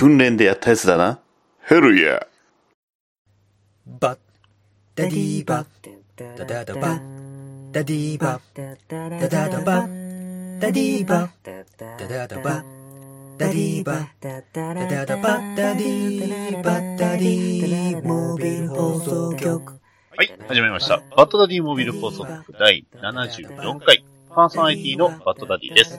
[0.00, 1.20] 訓練でやったやつだな。
[1.60, 2.26] ヘルヤ。
[4.00, 4.18] バッ
[4.94, 5.66] ダディーバッ
[6.16, 19.80] ダダダバッダディーバッダダダバッダディーバッダダダバッダディーバッダダダバッダディーバッダディーモービル放送局
[20.16, 21.02] はい、始まりました。
[21.14, 24.02] バッドダディモビル放送局第74回。
[24.34, 25.98] パーソナリティのバッドダディです。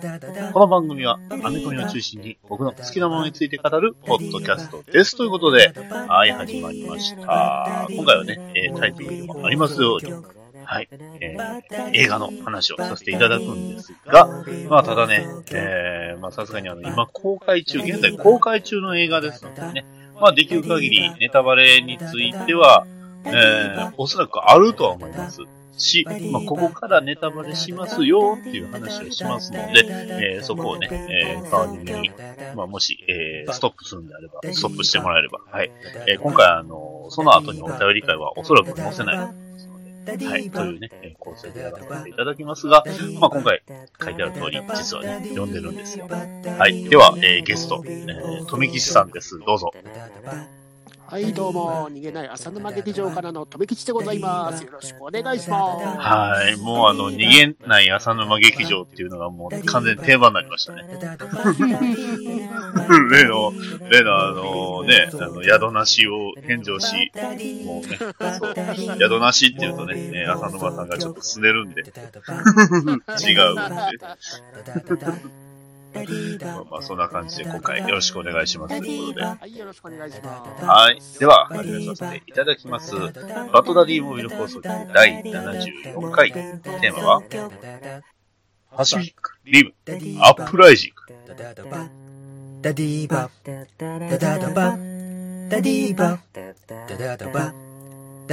[0.54, 5.18] この番組は、アメコミを中心に僕の好きなものについて語るポッドキャストです。
[5.18, 5.74] ということで、
[6.08, 7.88] はい、始まりました。
[7.90, 10.14] 今回はね、えータイトルにもありますように、
[10.64, 10.88] はい、
[11.20, 14.28] えー映画の話をさせていただくんですが、
[14.70, 19.86] まあ、ただね、えー、まあ、さすがにあの、今公開中、現在公開中の映画ですのでね、
[20.22, 22.86] まあ、できる限りネタバレについては、
[23.26, 25.42] えー、おそらくあるとは思います。
[25.82, 32.12] し、まあ、ここからネタバレしますよっていう話をしますので、えーそこをね、えー代わりに、
[32.56, 35.72] まあ、もし、えーストップするんであれば、ストップしてもらえれば、はい。
[36.08, 42.84] えー今回、あの、その後にお便り会はおそらく載せないと思いますので、はい、というね、構成でやらせていただきますが、
[43.20, 43.62] まあ、今回
[44.04, 46.08] 書いてある通り、実はね、読んでるんですよ。
[46.08, 46.84] はい。
[46.86, 49.40] では、えーゲスト、えー、富吉さんです。
[49.40, 49.72] どうぞ。
[51.12, 54.64] はい、どうも、逃げない浅沼劇場からの留吉でございます。
[54.64, 55.86] よろしくお願いします。
[56.00, 56.56] はい。
[56.56, 60.84] もうあの、逃げない浅沼劇場っていうのがもう完全に定番になりましたね。
[63.12, 63.52] 例の、
[63.90, 67.12] 例のあのね、あの、宿なしを返上し、
[67.66, 67.98] もうね、
[68.40, 68.56] そう、
[68.98, 71.94] 宿なしっていうとね、ね浅沼さんがちょっとすねるんで、違うっ
[73.90, 74.00] て。
[75.94, 79.26] まあ、まあ、そんな感じで今回よろしくお願いしますということで。
[79.26, 80.66] はい、よろしくお願いします。
[80.66, 81.00] はい。
[81.20, 82.96] では、始めさせていただきます。
[82.96, 86.32] バトダディモビル放送局第74回。
[86.32, 87.24] テーマは、
[88.76, 89.74] パシフィック、リム、
[90.22, 91.02] アップライジング。
[92.62, 96.20] ダディーバッダダダバッダディーバッ
[96.68, 97.61] ダダダバ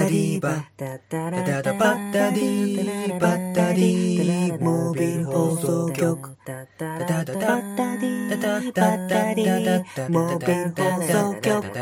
[0.02, 0.40] タリー。
[0.40, 3.20] バダダダバッタリー。
[3.20, 4.62] バッタリー。
[4.62, 6.38] モービル放送局。
[6.48, 11.72] ダダダダッタリーダッタリーモービル放送局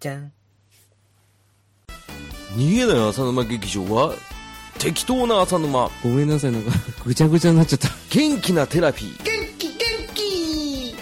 [0.00, 0.32] じゃん
[2.56, 4.14] 逃げない浅沼劇場は
[4.78, 6.70] 適当な浅沼ごめんなさいなんか
[7.04, 9.78] ぐちゃぐちゃになっちゃった元気なテラピー元気元
[10.14, 10.94] 気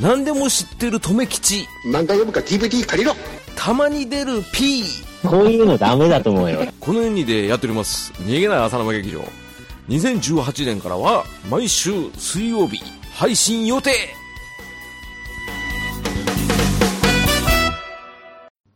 [0.00, 3.14] 何でも知ってる留吉何回読むか DVD 借りろ
[3.54, 4.82] たまに出る P
[5.22, 6.60] こういうのダメだと思うよ。
[6.80, 8.12] この2でやっております。
[8.14, 9.20] 逃げない浅沼劇場。
[9.88, 12.80] 2018年からは毎週水曜日
[13.12, 13.90] 配信予定。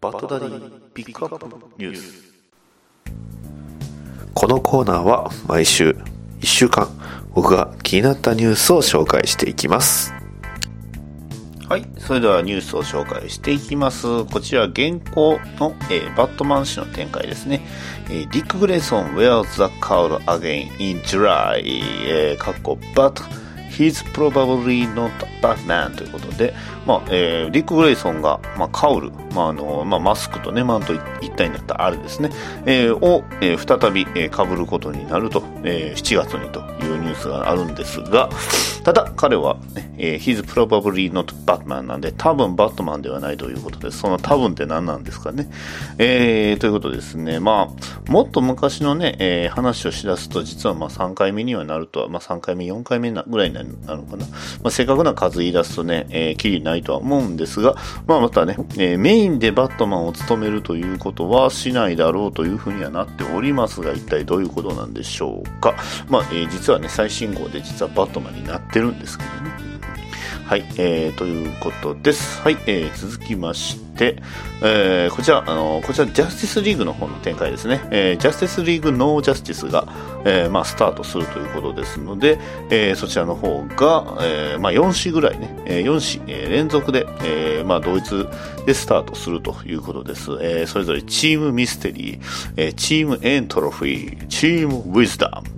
[0.00, 1.46] バッドダディピックアップ
[1.78, 2.24] ニュース。
[4.34, 5.96] このコーナーは毎週
[6.40, 6.88] 1週間
[7.34, 10.12] 僕が気になったニュースを紹介していきます
[11.68, 11.86] はい。
[11.98, 14.26] それではニュースを紹介していきます。
[14.26, 17.62] こちら、現行の、えーバットマン氏の展開ですね。
[18.10, 21.62] えーディック・グレイソン wears the cowl again in July、
[22.06, 23.14] えー、かっこ but
[23.76, 25.10] he's probably not
[25.42, 26.54] Batman ということで、
[26.86, 32.30] まあ、えーディック・グレイソンが、まあ、カウル、まあ、あの、まあ、マスクとね、マント一体になったあれですね、
[32.66, 38.28] えーを、えー再び、えー被ることになると、えー7月にというニュースがあるんですが、
[38.84, 43.98] ただ彼は、ね、えー he's probably not Batman なんで、多分バットマンではないということです。
[43.98, 45.48] その多分って何なんですかね。
[45.98, 47.40] えーということですね。
[47.40, 47.70] ま
[48.06, 54.26] あ、もっと昔のね、えー話をしだすと、実はまあ3回目にはなるとは、まあ3回目、4回目ぐらいになるなのかな。
[54.26, 57.76] まあ、正確な数言い出すとね、えー、きりないとは思うんですが、
[58.06, 65.74] まあまたね、えーメインでバットマンを務めるということはしないだろうというふうにはなっておりますが、一体どういうことなんでしょうか。
[66.08, 69.73] まあ、えー実はね、最新号で実はバットマンになってるんですけどね。
[70.44, 72.42] はい、えー、ということです。
[72.42, 74.22] はい、えー、続きまして、
[74.62, 77.80] えー、こちら、あの、こちら、ジャスティスリーグの方の展開ですね。
[77.90, 79.88] えー、ジャスティスリーグノージャスティスが、
[80.26, 82.38] えー、まあ、スタートするということですので、
[82.68, 88.28] えー、そちらの方が、えー、まあ、4試ぐらいね、えー、4試、えー連続で、えー、まあ、同一
[88.66, 90.30] でスタートするということです。
[90.42, 92.20] えー、それぞれチームミステリー、
[92.58, 95.48] えー、チームエントロフィー、チームウィズダム、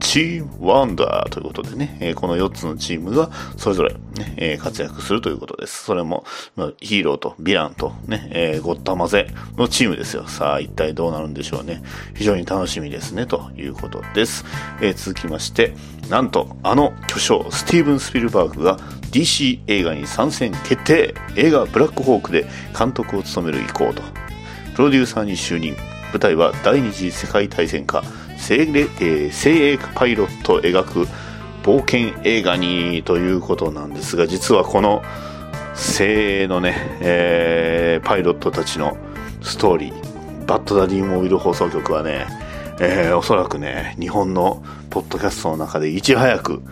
[0.00, 5.84] チームワンダーということでね、えーこの4つのチームがそれぞれ、ねえー活躍するということです。
[5.84, 6.24] それも、
[6.56, 10.26] まあヒーローとヴィランとね、えーごったまぜのチームですよ。
[10.26, 11.82] さあ、一体どうなるんでしょうね。
[12.14, 14.44] 非常に楽しみですね、ということです。
[14.80, 15.74] えー続きまして、
[16.08, 18.78] なんと、あの巨匠、スティーブン・スピルバーグが
[19.12, 22.46] DC 映画に参戦決定映画ブラックホークで
[22.78, 24.02] 監督を務める意向と。
[24.74, 25.76] プロデューサーに就任
[26.12, 28.02] 舞台は第二次世界大戦下
[28.48, 31.06] 精霊、えー精鋭パイロットを描く
[31.62, 35.02] 冒険映画にということなんですが実はこの
[35.74, 38.96] 精鋭のね、えーパイロットたちの
[39.42, 42.26] ストーリー、バッドダディモービル放送局はね、
[42.80, 46.62] えーおそらくね、日本のポッドキャストの中でいち早く、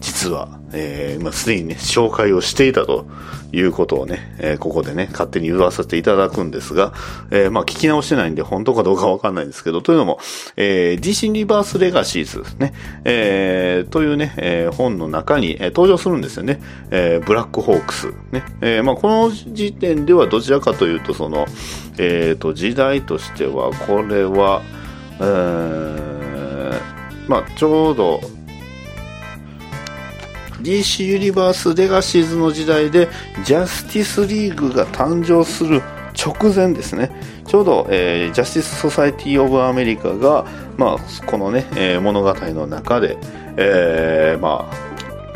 [0.00, 3.06] 実は、えー、まあ、すでにね、紹介をしていたと
[3.52, 6.92] いうことをね、えーここでね、勝手に言わせていただくんですが、
[7.30, 10.18] えーまあ、聞き直してないんで、本当かどうかわかんないんですけど、というのも、
[10.56, 12.74] えー、DC リバースレガシーズですね、
[13.04, 16.60] えーというね、えー本の中に、えー登場するんですよね、
[16.90, 18.08] えーブラックホークス。
[18.32, 21.46] ね、えーまあ、この時点ではどちらかというと、その、
[21.98, 24.62] えーと、時代としては、これは、
[25.20, 26.80] えー
[27.28, 28.20] まあ、ちょうど、
[30.60, 33.08] DC ユニバースレガシーズの時代で
[33.44, 35.82] ジャスティスリーグが誕生する
[36.18, 37.10] 直前ですね。
[37.46, 40.44] ちょうど、えージャスティス・ソサイティ・オブ・アメリカが、
[40.76, 43.16] まあ、このね、えー物語の中で、
[43.56, 44.68] えーま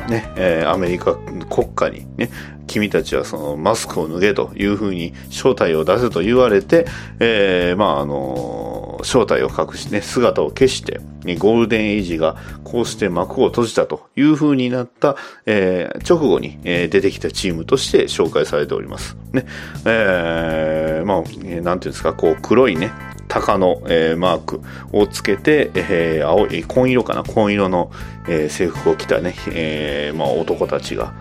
[0.06, 1.14] あねえーアメリカ
[1.48, 2.30] 国家にね
[2.66, 6.86] 君たちはそのマスクを脱げというふうに正体を出せと言われて、
[7.20, 8.71] えーまああの
[9.02, 11.00] 正体を隠しね姿を消して
[11.38, 15.16] ゴールデンエイジがこうして幕を閉じたというふうになった、
[15.46, 19.16] えー直後に、えー出てきたチームとして紹介されております。
[19.32, 19.46] ね。
[19.84, 22.90] えーまあ、えーなんていうんですか、こう黒いね、
[23.28, 24.60] 鷹の、えーマーク
[24.92, 27.92] をつけて、えー青い、紺色かな、紺色の、
[28.28, 31.14] えー制服を着たね、えーまあ、男たちが、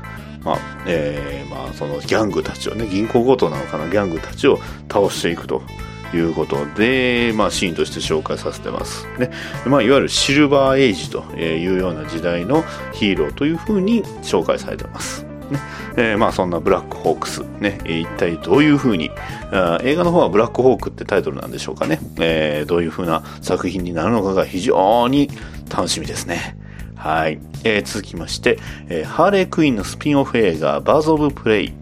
[0.43, 0.57] まあ、
[0.87, 4.59] えーまあ、そのギャングたちをね、銀行強盗なのかな、ギャングたちを
[4.91, 5.61] 倒していくと
[6.13, 9.07] いうことで、まあ、シーンとして紹介させてます。
[9.17, 9.31] ね。
[9.65, 12.63] まあ、いわゆるシルバーエイジというような時代の
[12.93, 15.25] ヒーローというふうに紹介されてます。
[15.51, 15.59] ね
[15.97, 19.11] えーまあそんなブラックホークス、ね、一体どういうふうに
[19.51, 25.29] あ映画の方はブラックホークってタイトルなんでしょうかね、えーどういうふうな作品になるのかが非常に
[25.69, 26.57] 楽しみですね。
[26.95, 27.39] はい。
[27.63, 31.80] えー続きまして、えーハーレークイーンのスピンオフ映画、バーズ・オブ・プレイ。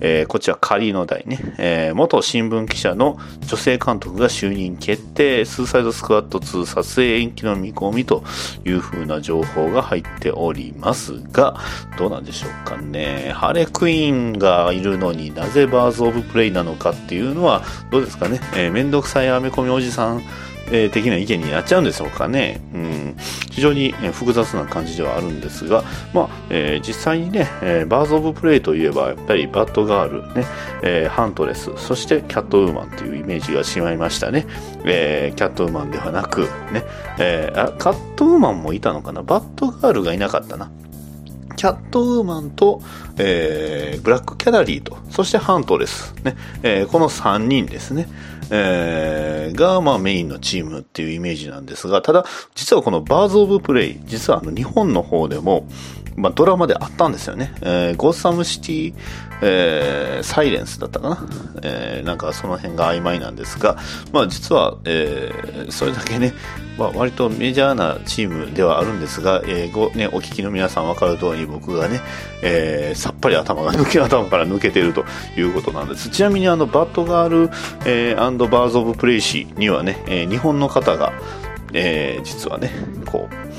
[0.00, 8.24] えーこちら仮の題ね、えー元新聞記者の女性監督が就任決定、スーサイドスクワット2撮影延期の見込みと
[8.64, 11.58] いう風な情報が入っておりますが、
[11.98, 13.32] どうなんでしょうかね。
[13.34, 18.40] ハレクイーンがいるのになぜバーズ・オブ・プレイなのかっていうのは、どうですかね。
[18.56, 20.22] えーめんどくさいアメコミおじさん、
[20.72, 22.60] え的な意見になっちゃうんでしょうかね。
[22.74, 23.16] うん、
[23.50, 25.84] 非常にえ複雑な感じではあるんですが、
[26.14, 30.46] まあ、えー実際にね、えーバーズ・オブ・プレイといえば、やっぱりバッドガール、ね、
[30.82, 34.46] えハントレス、そしてキャットウーマンというイメージがしまいましたね。
[34.84, 36.42] えキャットウーマンではなく、
[36.72, 36.84] ね、
[37.18, 39.22] えあ、カットウーマンもいたのかな？
[39.22, 40.70] バッドガールがいなかったな。
[41.60, 42.80] キャットウーマンと、
[43.18, 46.34] えーブラックキャラリーと、そしてハントレス、ね。
[46.62, 48.08] えーこの3人ですね、
[48.50, 52.24] えーが、まあ、メインのチームっていうイメージなんですが、ただ、
[52.54, 55.66] 実はこのバーズ・オブ・プレイ、実はあの日本の方でも、
[56.20, 57.52] まあ、ドラマであったんですよね。
[57.62, 58.94] えーゴッサムシティ、
[59.42, 61.26] えーサイレンスだったかな、
[61.62, 63.76] えーなんかその辺が曖昧なんですが、
[64.12, 66.34] まあ実は、えーそれだけね、
[66.78, 72.00] まあ割とメジャーなチームではあるんですが、えーごね、お聞きの皆さん分かる通り僕がね、
[72.42, 75.04] えーさっぱり頭が抜け、頭から抜けてると
[75.36, 76.10] いうことなんです。
[76.10, 77.50] ちなみにあの、バットガール、
[77.86, 81.12] えー Birds of Prey 誌にはね、えー日本の方が、
[81.72, 82.70] えー実はね、
[83.06, 83.49] こう、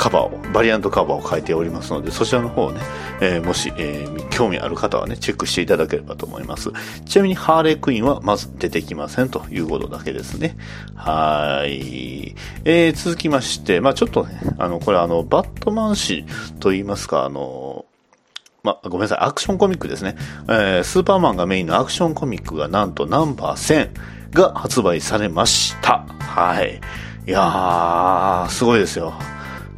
[0.00, 2.80] カバーを、バリアントカバーを書いておりますので、そちらの方をね、
[3.20, 6.70] えーもし、えー興味ある方はね、チェックしていただければと思います。
[7.04, 10.56] ちなみに、ハーレークイーンはまず出てきませんということだけですね。
[10.94, 12.34] はい。
[12.64, 16.24] えー続きまして、まあちょっとね、あの、これあの、バットマン誌
[16.60, 17.84] と言いますか、あの、
[18.62, 20.16] ま、ごめんなさい、アクションコミックですね。
[20.48, 23.90] えースーパーマンがメインのアクションコミックがなんとナンバー
[24.32, 26.06] 1000が発売されました。
[26.20, 26.80] はい。
[27.26, 29.12] いやー、すごいですよ。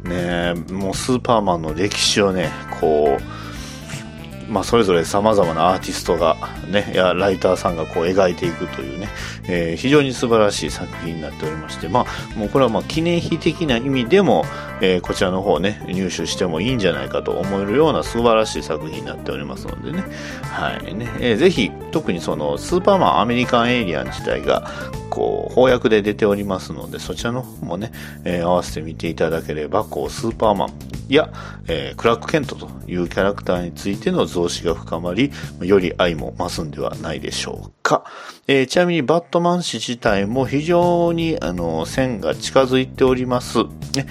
[0.03, 6.37] ねもうスーパーマンの歴史をね、こう、まあ、それぞれ様々なアーティストが、
[6.69, 9.09] ね、や、ライターさんがこう描いていくというね、
[9.47, 14.45] えー非常に素晴らしい作品になっておりまして、まあ、もうこれはまあ記念碑的な意味でも、
[14.81, 20.03] えーこちらの方ね、入手してもいいんじゃないかと思えるような素晴らしい作品になっておりますのでね、
[20.43, 20.93] はい。
[20.93, 24.69] ね、えーぜひ、特にその、スーパーマンアメリカンエイリアン自体が、
[25.09, 27.91] こう、翻訳で出ておりますので、そちらの方もね、
[28.23, 30.69] えー合わせてみていただければ、こう、スーパーマン
[31.09, 31.31] や、
[31.67, 35.31] えークラーク・ケントというキャラクターについての増資が深まり、
[35.61, 38.03] より愛も増すんではないでしょうか。
[38.47, 43.63] えーちなみにバットマン氏自体も非常にあの線が近づいております。
[43.95, 44.05] ね。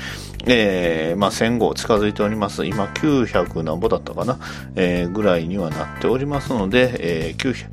[0.47, 2.67] えーまあ、1000号近づいております。
[2.67, 4.41] 今900何ぼだったかな、
[4.75, 7.69] えーぐらいにはなっておりますので、えー900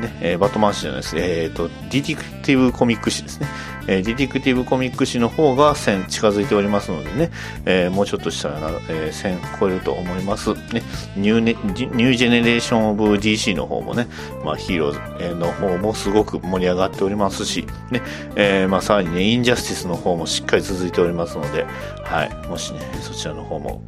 [0.00, 1.16] ね、えーバットマン誌じゃないです。
[1.18, 3.46] えっ、と、 Detective Comic 誌ですね。
[3.86, 7.30] えー Detective Comic 誌の方が1000近づいておりますのでね、
[7.64, 10.54] えーもうちょっとしたらな、えー1000超えると思います。
[10.54, 10.82] ね、
[11.16, 11.58] New ね、New
[12.04, 14.06] Generation of DC の方もね、
[14.44, 18.02] まあ、ヒーローズえーの方もすごく盛り上がっておりますし、ね、
[18.36, 21.66] えーまあ、さらにね、インジャスティスの方もしっかり続いておりますので、
[22.02, 23.82] はい、もしね、そちらの方も、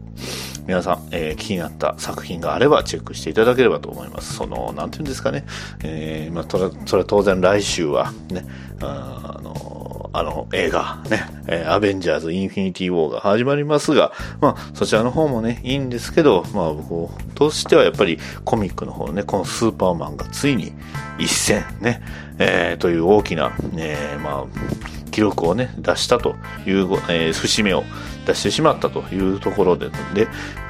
[0.66, 4.34] 皆さん、えー気になった作品があればチェックしていただければと思います。
[4.34, 5.44] その、なんていうんですかね、
[5.84, 8.44] えーまあ、それそれは当然来週はね、
[8.80, 20.72] あの、あの映画ね、アベンジャーズ・インフィニティ・ウォーが始まりますが、まあ、そちらの方もね、いいんですけど、まあ、僕としてはやっぱりコミックの方ね、このスーパーマンがついに
[21.18, 22.00] 一戦ね、
[22.38, 27.82] えーという大きな、えーまあ、記録をね、出したという、えー節目を
[28.26, 30.26] 出してしまったというところで、で、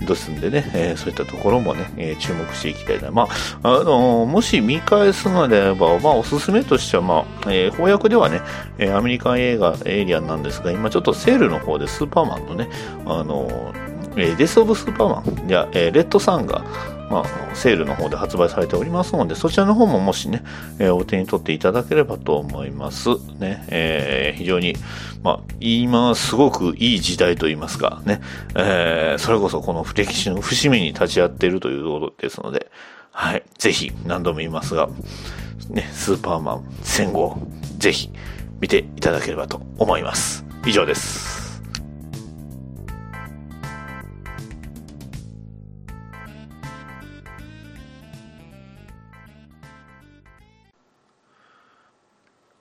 [0.06, 3.10] ですんでね、えーそういったところもね、えー注目していきたいな。
[3.10, 3.28] ま
[3.62, 8.40] あ、あのーもし見返すのであれば、まあ、おすすめとしては、まあ、えー翻訳ではね、
[8.78, 12.68] えーアメリカン映画、エイリアンなんですが、今ちょっとセールの方でスーパーマンのね、
[13.06, 13.86] あのー
[14.18, 16.62] えーデス・オブ・スーパーマンいや、えーレッドサンが、
[17.10, 20.42] まあ、セールの方で発売されておりますので、そちらの方ももしね、
[20.78, 23.10] えーお手に取っていただければと思います。
[23.38, 24.74] ね、えー非常に、
[25.22, 28.20] まあ、今すごくいい時代といいますか、ね、
[28.54, 32.70] えーそれこそこの歴史の節目に立ち会っているということですので、
[33.12, 34.88] はい、ぜひ何度も言いますが、
[35.70, 37.38] ね、スーパーマン1000号、
[37.78, 38.10] ぜひ
[38.60, 40.44] 見ていただければと思います。
[40.66, 41.45] 以上です。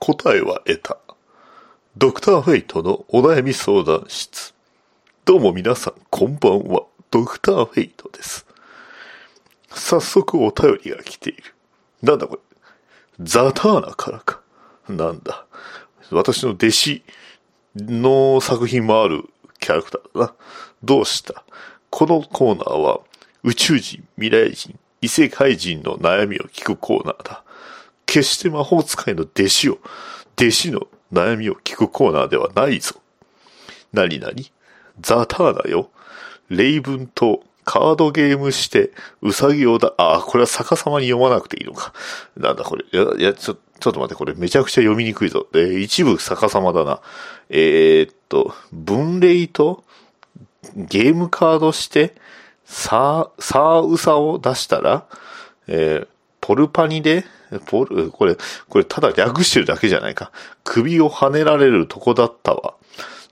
[0.06, 0.98] 答えは得た。
[1.96, 4.54] ドクターフェイトのお悩み相談室。
[5.24, 6.82] どうも皆さん、こんばんは。
[7.10, 8.46] ドクターフェイトです。
[9.68, 11.42] 早速お便りが来ている。
[12.04, 12.40] なんだこれ。
[13.18, 14.40] ザターナからか。
[14.88, 15.44] なんだ。
[16.12, 17.02] 私の弟子
[17.74, 19.24] の作品もある
[19.58, 20.34] キャラクターだな。
[20.84, 21.42] どうした
[21.90, 23.00] このコーナーは
[23.42, 27.42] 宇宙人、未来人、異世界人の悩みを聞くコーナーだ。
[28.06, 29.78] 決して魔法使いの弟子を、
[30.38, 32.94] 弟子の悩みを聞くコーナーではないぞ。
[33.92, 34.50] なになに
[35.00, 35.90] ザターナよ。
[36.48, 41.92] レイブンとカードゲームして、ウサギをだ、ああ、これは逆さまに読まなくていいのか。
[42.36, 42.84] なんだこれ？
[42.92, 45.48] いや、いや、ちょ、ちょっと待って、これめちゃくちゃ読みにくいぞ。
[45.54, 47.00] えー一部逆さまだな。
[47.50, 49.82] えーっと、分類と
[50.76, 52.14] ゲームカードして、
[52.64, 55.06] さあ、さあうさを出したら、
[55.66, 56.08] えー
[56.46, 57.24] ポルパニで、
[57.66, 58.36] ポル、これ、
[58.68, 60.30] これただ略してるだけじゃないか。
[60.62, 62.74] 首を跳ねられるとこだったわ。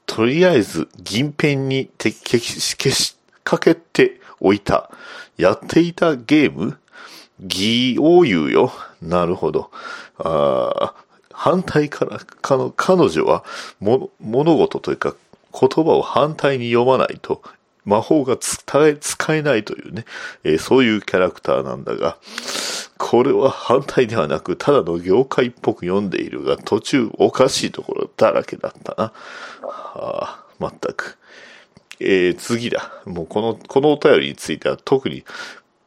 [0.05, 4.91] とりあえず、銀ペンにて消し、消しかけておいた。
[5.37, 6.77] やっていたゲーム？
[7.41, 8.73] 義を言うよ。
[9.01, 9.71] なるほど。
[10.19, 10.95] あ
[11.33, 13.45] 反対から、かの、彼女は、
[13.79, 15.15] も、物事というか、
[15.53, 17.43] 言葉を反対に読まないと、
[17.85, 20.05] 魔法が使え、ないというね、
[20.43, 22.19] えーそういうキャラクターなんだが、
[22.99, 29.13] これは反対ではなく、ただの業界っぽく読んでいるが、途中おかしいところだらけだったな。
[29.63, 31.19] はあ、まったく。
[32.01, 33.03] えー、次だ。
[33.05, 35.25] もうこの、このお便りについては特に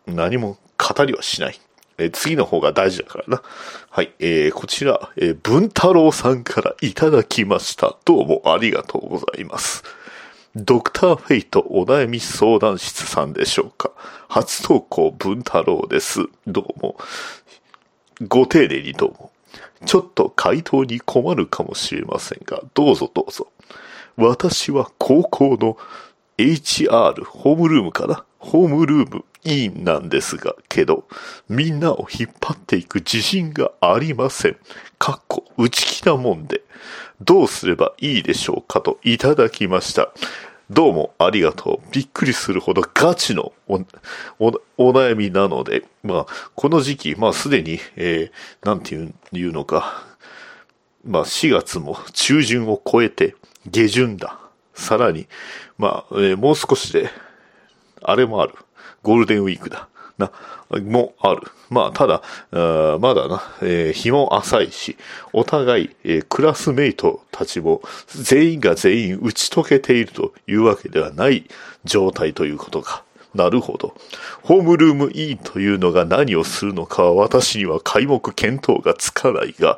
[0.05, 1.59] 何も語りはしない。
[1.97, 3.41] えー次の方が大事だからな。
[3.89, 4.13] はい。
[4.19, 7.97] えー、こちら、えー、文太郎さんからいただきました。
[8.05, 9.83] どうもありがとうございます。
[10.59, 13.91] ドクターフェイトお悩み相談室さんでしょうか？
[14.27, 16.21] 初投稿文太郎です。
[16.47, 16.97] どうも。
[18.27, 19.31] ご丁寧にどうも。
[19.85, 23.51] ちょっと回答に困るかもしれませんが、どうぞどうぞ。
[24.15, 25.77] 私は高校の
[26.39, 31.07] HR、ホームルームかなホームルーム委員なんですが、けど、
[31.47, 34.57] みんなを引っ張っていく自信がありません。
[34.97, 36.63] かっこ、内気なもんで。
[37.21, 40.11] どうすればいいでしょうかといただきました。
[40.69, 41.87] どうもありがとう。
[41.91, 43.75] びっくりするほどガチのお、
[44.39, 50.03] お、お悩みなので、まあ、この時期、まあすでに、えー、なんていう、いうのか、
[51.05, 54.39] まあ4月も中旬を超えて下旬だ。
[54.73, 55.27] さらに、
[55.77, 57.09] まあ、えーもう少しで、
[58.03, 58.53] あれもある。
[59.01, 59.87] ゴールデンウィークだ。
[60.17, 60.31] な、
[60.81, 61.41] もある。
[61.69, 62.21] まあ、ただ、
[62.51, 64.97] まだな、えー日も浅いし、
[65.33, 71.47] お互い、えークラスメイトたちも全員が全員打ち解けているというわけではない
[71.85, 73.03] 状態ということか。
[73.35, 73.95] なるほど。
[74.41, 79.77] ホームルームインというのが何をするのかは私には皆目見当がつかないが、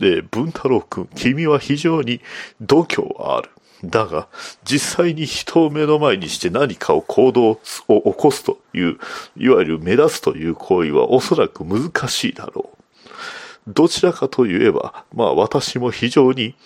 [0.00, 2.20] えー、文太郎くん、君は非常に
[2.60, 3.50] 度胸はある。
[3.84, 4.28] だが、
[4.64, 8.98] 実際に人を目の前にして何かを行動を起こすという、
[9.36, 12.78] いわゆる目立つという行為はおそらく難しいだろう。
[13.68, 16.56] どちらかといえば、まあ私も非常に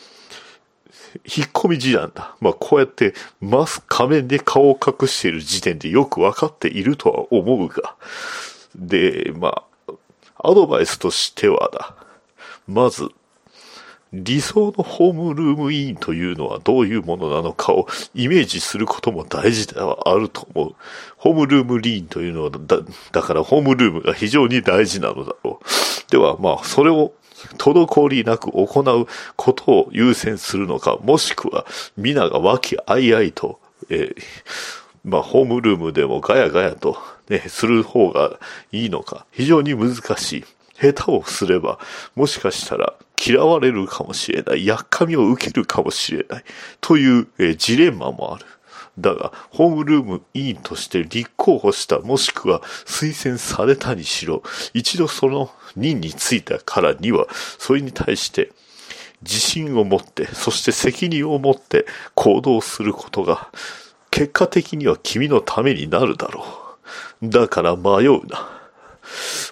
[1.24, 2.36] 引っ込み思案だ。
[2.40, 7.96] まあこうやってマス仮面で顔を隠している時点でよくわかっているとは思うが。
[8.74, 9.92] で、まあ、
[10.36, 11.94] アドバイスとしてはだ。
[12.66, 13.08] まず、
[14.12, 20.74] 理想のホームルームインというのはどういうものなのかをイメージすることも大事ではあると思う。
[21.16, 22.78] ホームルームリーンというのはだ、
[23.12, 26.10] だからホームルームが非常に大事なのだろう。
[26.10, 27.12] では、まあ、それを
[27.56, 31.64] 滞りなく行うことを優先するのか、もしくは
[31.96, 34.22] 皆が和気あいあいと、えー、
[35.04, 38.38] まあ、ホームルームでもガヤガヤとね、する方が
[38.72, 40.44] いいのか、非常に難しい。
[40.82, 41.78] 下手をすれば、
[42.16, 46.44] もしかしたら嫌われるかもしれない、やっかみを受けるかもしれない、
[46.80, 48.46] という、えー、ジレンマもある。
[48.98, 54.42] だが、ホームルーム委員として立候補した、もしくは推薦されたにしろ、
[54.74, 57.26] 一度その任に就いたからには、
[57.58, 58.52] それに対して
[59.22, 63.50] 自信を持って、そして責任を持って行動することが、
[64.10, 66.44] 結果的には君のためになるだろ
[67.22, 67.28] う。
[67.28, 68.50] だから迷うな。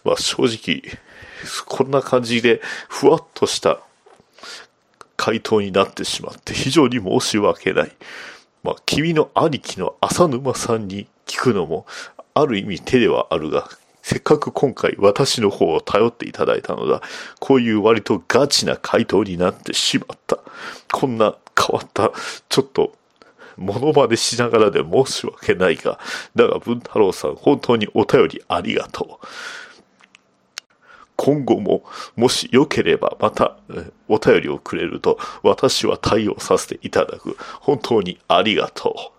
[0.05, 0.83] まあ正直、
[1.67, 3.81] こんな感じで、ふわっとした
[5.17, 7.93] 回答になってしまって非常に申し訳ない。
[8.63, 11.87] まあ、君の兄貴の浅沼さんに聞くのも、
[12.35, 13.69] ある意味手ではあるが、
[14.03, 17.03] せっかく今回私の方を頼っていただいたのだ。
[17.39, 20.39] こういう割とガチな回答になってしまった。
[20.93, 22.13] こんな変わった、
[22.49, 22.95] ちょっと、
[23.57, 25.99] モノマネしながらで申し訳ないが、
[26.35, 29.27] だが文太郎さん本当にお便りありがとう。
[31.23, 31.85] 今後も、
[32.17, 33.59] もしよければまた
[34.09, 37.37] お便りをくれると、私は対応させていただく。
[37.61, 39.13] 本当にありがと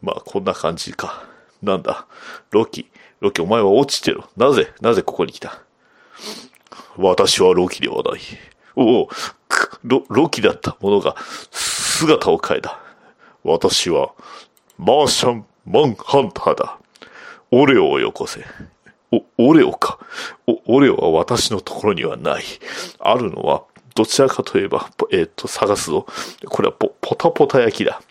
[0.00, 0.06] う。
[0.06, 1.24] まあ、こんな感じか。
[1.60, 2.06] なんだ？
[2.52, 2.88] ロキ、
[3.18, 4.28] ロキお前は落ちてろ。
[4.36, 5.60] なぜ、なぜここに来た？
[6.96, 8.20] 私はロキではない。
[8.76, 9.08] おお、
[9.82, 11.16] ロ、ロキだったものが
[11.50, 12.78] 姿を変えた。
[13.42, 14.12] 私は、
[14.78, 16.78] マーシャン・マンハンターだ。
[17.50, 18.44] オレオをよこせ。
[19.12, 19.98] お、オレオか。
[20.46, 22.44] お、オレオは私のところにはない。
[22.98, 26.06] あるのは、どちらかといえば、えっ、と、探すぞ。
[26.46, 28.02] これはポ、ポタポタ焼きだ。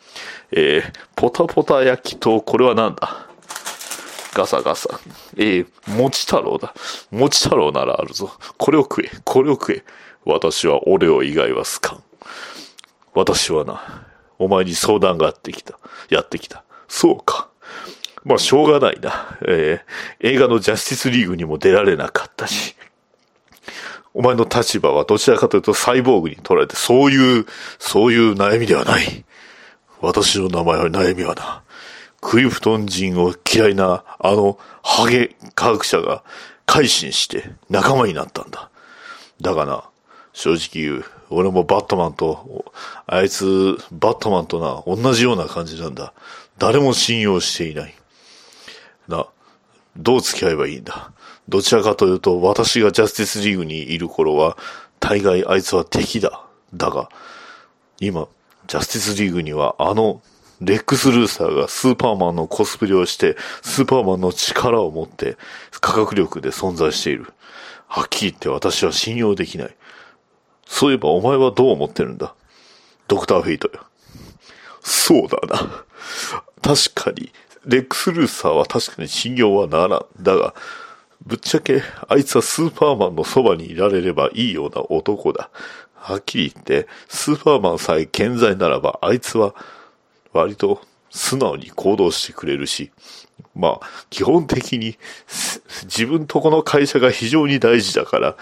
[0.52, 3.28] えー、ポタポタ焼きと、これは何だ？
[4.34, 5.00] ガサガサ。
[5.38, 6.74] えー、餅太郎だ。
[7.12, 8.32] 餅太郎ならあるぞ。
[8.58, 9.84] これを食え、これを食え。
[10.26, 12.04] 私はオレオ以外は好かん。
[13.14, 15.80] 私はな、お前に相談があってきた。
[16.10, 16.64] やってきた。
[16.88, 17.50] そうか。
[18.26, 19.38] まあ、しょうがないな。
[19.48, 22.76] えー、映画のジャスティスリーグにも出られなかったし。
[24.16, 27.46] お前の立場はどちらかというとサイボーグに取られて、そういう、
[27.78, 29.26] そういう悩みではない。
[30.02, 31.64] 私の名前は悩みはな。
[32.22, 36.24] クリフトン人を嫌いな、あの、ハゲ科学者が
[36.66, 38.72] 改心して仲間になったんだ。
[39.42, 39.84] だがな、
[40.34, 42.66] 正直言う、俺もバットマンと、
[43.06, 46.14] あいつ、バットマンとな、同じような感じなんだ。
[46.58, 47.94] 誰も信用していない。
[49.08, 49.28] な、
[49.98, 51.12] どう付き合えばいいんだ？
[51.48, 54.58] どちらかというと、私がジャスティスリーグにいる頃は、
[55.00, 56.44] 大概あいつは敵だ。
[56.74, 57.10] だが、
[58.00, 58.28] 今、
[58.68, 60.22] ジャスティスリーグにはあの、
[60.62, 65.38] レックス・ルーサーがスーパーマンのコスプレをして、スーパーマンの力を持って、
[65.82, 67.34] 科学力で存在している。
[67.88, 69.76] はっきり言って私は信用できない。
[70.66, 72.34] そういえばお前はどう思ってるんだ？
[73.08, 73.86] ドクター・フェイトよ。
[74.82, 75.86] そうだな。
[76.62, 77.32] 確かに、
[77.66, 80.06] レックス・ルーサーは確かに信用はならん。
[80.22, 80.54] だが、
[81.26, 85.50] ぶっちゃけ、あいつはスーパーマンのそばにいられればいいような男だ。
[85.96, 89.56] はっきり言って、スーパーマンさえ健在ならば、あいつは、
[90.34, 92.92] 割と素直に行動してくれるし、
[93.56, 94.98] まあ、基本的に、
[95.86, 98.38] 自分とこの会社が非常に大事だから、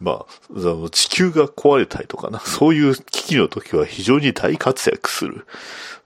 [0.00, 5.46] まあ、地球が壊れたりとかな、そういう危機の時は非常に大活躍する。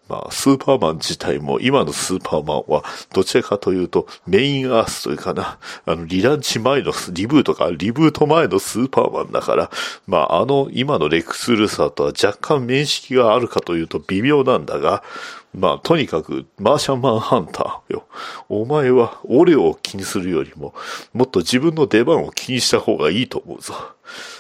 [0.09, 9.71] まあ、スーパーマン自体も、今のスーパーマンは、どちらかというと、メインアースというかな、あの、リランチ前の、リブートか、リブート前のスーパーマンだから、
[10.07, 15.03] まあ、あの、今のレックス・ルーサーとは若干面識があるかというと微妙なんだが、
[15.55, 18.05] まあ、とにかく、マーシャンマンハンターよ。
[18.49, 20.75] お前は、俺を気にするよりも、
[21.13, 23.75] もっと自分の出番を気にした方がいいと思うぞ。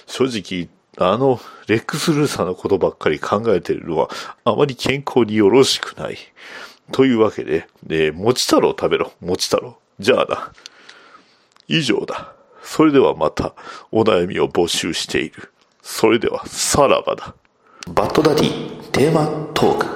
[0.06, 0.68] 正直、
[1.00, 4.08] あの、レックス・ルーサーのことばっかり考えているのは、
[4.44, 6.18] あまり健康によろしくない。
[6.92, 9.78] というわけで、えー、餅太郎食べろ、餅太郎。
[10.00, 10.52] じゃあな。
[11.68, 12.32] 以上だ。
[12.62, 13.54] それではまた
[13.92, 15.52] お悩みを募集している。
[15.82, 17.34] それではさらばだ。
[17.88, 19.86] バッドダディテーマトーク。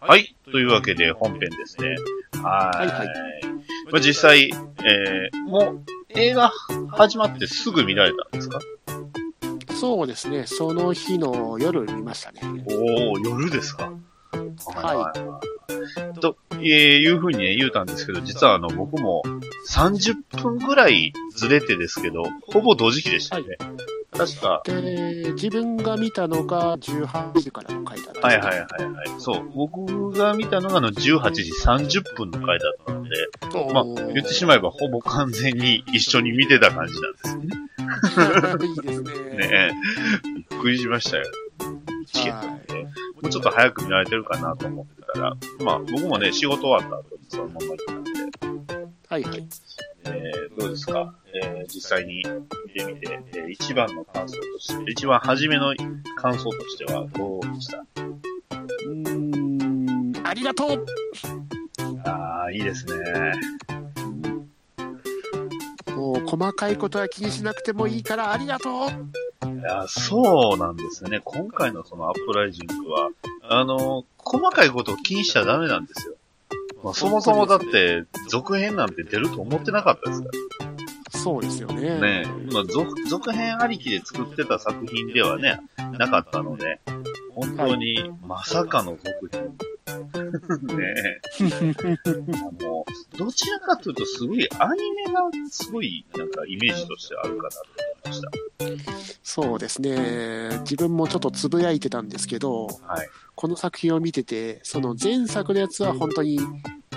[0.00, 0.34] はい。
[0.50, 1.94] というわけで本編ですね。
[2.42, 2.78] はい。
[2.78, 3.08] はいはい
[3.92, 6.50] まあ、実際、えー、もう映画
[6.90, 8.58] 始まってすぐ見られたんですか？
[9.74, 12.40] そうですね、その日の夜見ましたね。
[12.66, 13.92] おお夜ですか？
[14.66, 16.20] はいい。
[16.20, 16.60] と、えー、
[16.98, 19.22] いうふうにね、言うたんですけど、実はあの、僕も
[19.68, 23.44] 30分ぐらいずれてですけど、ほぼ同時期でしたね。
[24.16, 29.06] 確か、で、自分が見たのが18時からの回だったはいはいはいはい。
[29.18, 29.50] そう。
[29.56, 31.50] 僕が見たのがあの18時
[32.00, 33.10] 30分の回だったので、
[33.72, 37.48] まあ、言ってしまえばほぼ完全に一緒に見てた感じなんですよね。
[38.64, 39.12] いいですね。
[39.12, 39.72] ねえ。
[40.34, 41.24] びっくりしましたよ。
[42.06, 42.74] チケット見て。
[42.84, 42.90] も
[43.24, 48.74] うちょっと早く見られてるかなと思ってたら、まあ僕もね、仕事終わった後にそのまま行ったんで、
[49.08, 49.48] はいはい。
[50.06, 52.22] えー、どうですか、えー、実際に見
[52.74, 55.74] てみて、えー、一番の感想として、一番初めの
[56.16, 57.78] 感想としてはどうでした？
[57.78, 60.84] うーん、ありがとう
[62.04, 62.92] ああ、いいですね。
[65.96, 71.20] もう細かいことは気にしなくてもいいからありがとういや、そうなんですよね。
[71.24, 73.10] 今回のそのアップライジングは、
[73.48, 76.14] あの、細かいことを気にしちゃダメなんですよ。
[76.82, 80.28] まあ、そもそもだって、続編なんて出ると思ってなかったですか
[81.24, 81.88] そうですよね。
[81.88, 82.26] らね。
[82.52, 85.58] まあ、続、続編ありきで作ってた作品ではね、
[85.98, 86.82] なかったので、
[87.34, 89.56] 本当に、まさかの続編。
[90.76, 91.20] ねえ。
[92.04, 92.84] あの、
[93.16, 97.58] どちらかというと、すごい、アニメがすごい、なんか、イメージとしてあるかなと
[98.10, 99.14] 思いました。
[99.22, 100.58] そうですね。
[100.60, 103.08] 自分もちょっとつぶやいてたんですけど、はい。
[103.34, 106.38] この作品を見てて、その前作のやつは本当に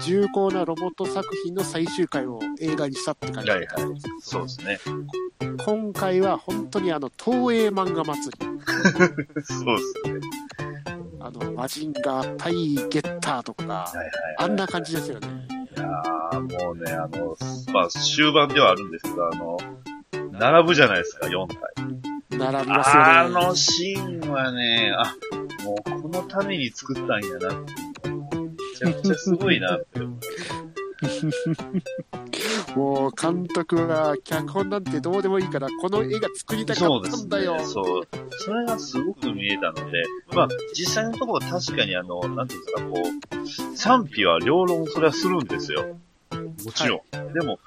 [0.02, 4.80] 重厚なロボット作品の最終回を映画にしたって感じだったんですけどそうですね。
[5.66, 8.48] 今回は本当にあの、東映漫画祭り。
[9.44, 10.22] そうですね。
[11.20, 12.54] あの、マジンガー対
[12.90, 14.12] ゲッターとか、はいはい。
[14.40, 15.28] あんな感じですよね。
[15.76, 17.38] いやーもうね、あの、
[17.74, 19.58] まあ、終盤ではあるんですけど、あの、
[20.32, 21.58] 並ぶじゃないですか、4体。
[22.38, 23.10] 並びますよね。
[23.10, 25.16] あのシーンはね、あ、
[25.64, 27.74] もうこのために作ったんやなって
[28.78, 30.20] ちゃくちゃすごいなって思う。
[32.76, 37.58] もう監督は脚本なんてどうでもいいから、この映画作りたかそうですったんだよ。
[37.58, 37.66] ね。
[37.66, 38.08] そう。
[38.32, 43.04] それがすごく見えたので、まあ、実際のところ確かにあの、なんていうんですか、こ
[43.74, 45.98] う、賛否は両論それはするんですよ。
[46.66, 47.34] もちろん。
[47.34, 47.60] でも、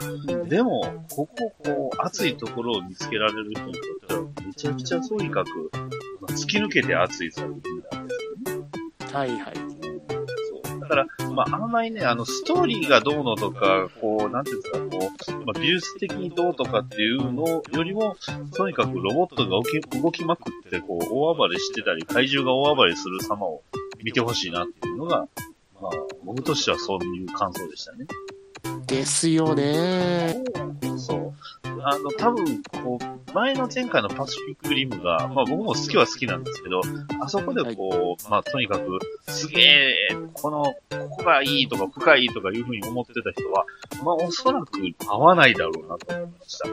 [0.48, 5.70] でも、ここ、こう、熱いところを見つけられる人にとっては、めちゃくちゃとにかく、
[6.20, 8.66] まあ突き抜けて熱い作品なんですよね。
[9.12, 9.69] はいはい。
[10.90, 18.16] から、まあ、あんまりね、あの、ストーリーがどうのとか、こう、なんていうんですか、こう、まあ、美術的にどうとかっていうのよりも、
[18.54, 23.62] とにかくロボットが動き動きまくって、こう、大暴れしてたり、怪獣が大暴れする様を
[24.02, 25.26] 見てほしいなっていうのが、
[25.80, 25.92] まあ、
[26.24, 28.06] 僕としてはそういう感想でしたね。
[28.86, 30.42] ですよね。
[30.98, 31.59] そう。
[31.84, 36.80] あの、多分、こう、前の前回のパシフィックリムが、まあ僕も好きは好きなんですけど、
[37.20, 39.96] あそこでこう、まあとにかく、すげえ、
[40.34, 43.64] この、ここがいいとか深いとかいうふうに思ってた人は、
[44.04, 46.68] まあおそらく合わないだろうなと思いました。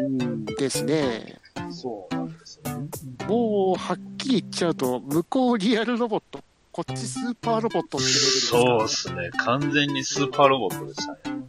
[0.00, 1.38] うんですね。
[1.70, 2.88] そうなんですよね。
[3.28, 6.40] もう、はっきり言っちゃうと、向こうリアルロボット、
[6.72, 9.30] こっちスーパーロボットってレベルですからそうですね。
[9.38, 11.44] 完全にスーパーロボットでしたね。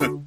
[0.00, 0.22] そう。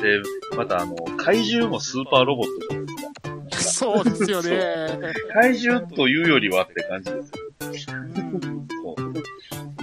[0.00, 0.22] で、
[0.56, 3.92] またあの、怪獣もスーパーロボットじゃないですか。
[3.92, 5.12] そうですよね。
[5.34, 7.94] 怪獣というよりはって感じですよ
[8.82, 8.94] そう。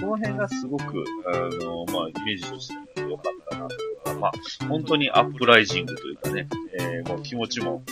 [0.00, 4.14] の辺がすごく、あの、まあ、イメージとして良かったなというか。
[4.14, 4.32] まあ、
[4.68, 6.48] 本当にアップライジングというかね、
[6.78, 7.82] えー、もう気持ちも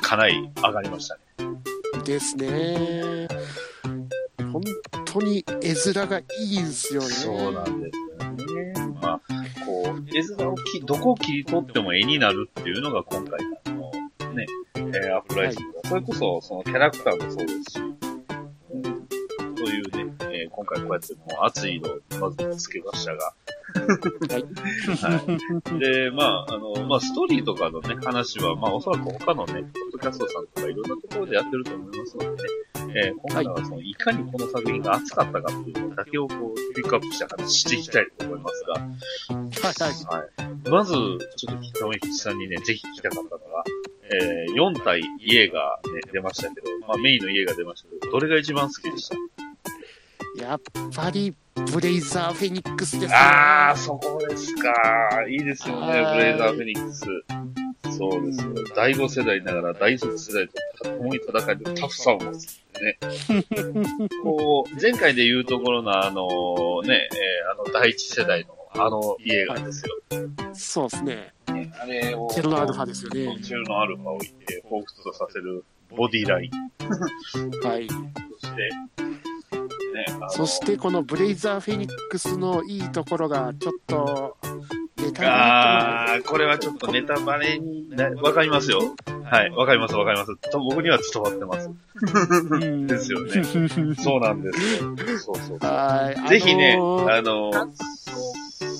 [0.00, 1.20] かなり上がりましたね。
[2.04, 3.26] ですね。
[4.52, 4.62] 本
[5.20, 7.08] 当に絵面がいいんすよね。
[7.08, 8.74] そうなんですよね。
[9.00, 9.20] まあ、
[9.64, 13.38] こう、絵面をき、どこを切り取っても絵になるっていうのが今回
[13.74, 23.34] の、ね、えー、アップライジング、それこそ、そのキャラクターもそうですし、うん、そういうね、えー今回こうやってもう熱い色をまずつけましたが、
[23.76, 25.18] は
[25.76, 25.78] い。
[25.78, 32.36] で、まあ、あの、まあ、ストーリーとかのね、話は、まあ、おそらく他のね、ポッドキャストさんとかいろんなところでやってると思いますのでね、
[32.94, 38.84] えー今回はその、いかにこの作品が熱かったかっていうのだけをこう、ピックアップした話していきたいと思いますが、はい
[40.12, 40.44] はい。
[40.44, 40.70] はい。
[40.70, 40.92] まず、
[41.36, 43.64] ちょっと北尾吉さんにね、ぜひ聞きたかったのが、
[44.08, 49.16] えー、4体家が、ね、出ましたけど、まあメインの家が出ましたけど、どれが一番好きでした？
[50.44, 50.60] やっ
[50.94, 51.34] ぱり、
[51.72, 53.16] ブレイザーフェニックスですね。
[53.16, 54.70] あー、そこですか。
[55.28, 57.04] いいですよね、はいブレイザーフェニックス。
[57.96, 58.54] そうですよ。
[58.74, 60.48] 第5世代ながら第6世代
[60.82, 62.98] と共に戦えるタフさを持つね。
[64.22, 69.96] こう、前回で言うところのあのね、えーあの第1世代のあの映画ですよ。
[70.52, 71.32] そうですね。
[71.46, 72.28] あれを。
[72.30, 73.38] チェルノアルファですよね。
[73.42, 76.50] チェルノアルファを置いて、彷彿とさせるボディライン。
[77.66, 77.88] はい。
[77.88, 78.70] そして、
[79.94, 84.36] ね、そして、このブレイザーフェニックスのいいところが、ちょっと、
[85.06, 88.94] ネタバあー、これはちょっとネタバレにな、わかりますよ。
[89.24, 90.36] はい、わかります、わかります。
[90.50, 91.70] と僕には伝わってます。
[92.86, 93.42] ですよね。
[93.96, 94.96] そうなんですよ。
[95.18, 95.58] そうそう。
[96.28, 97.68] ぜひね、あのー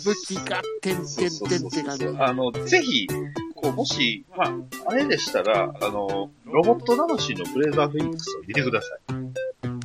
[0.07, 2.07] 武器が、てんてんてんって感じ。
[2.07, 3.09] あの、ぜひ、
[3.57, 4.53] こう、もし、まあ、
[4.87, 9.01] あれでしたら、あの、ロボット魂のブレイザーフェニックスを見てください。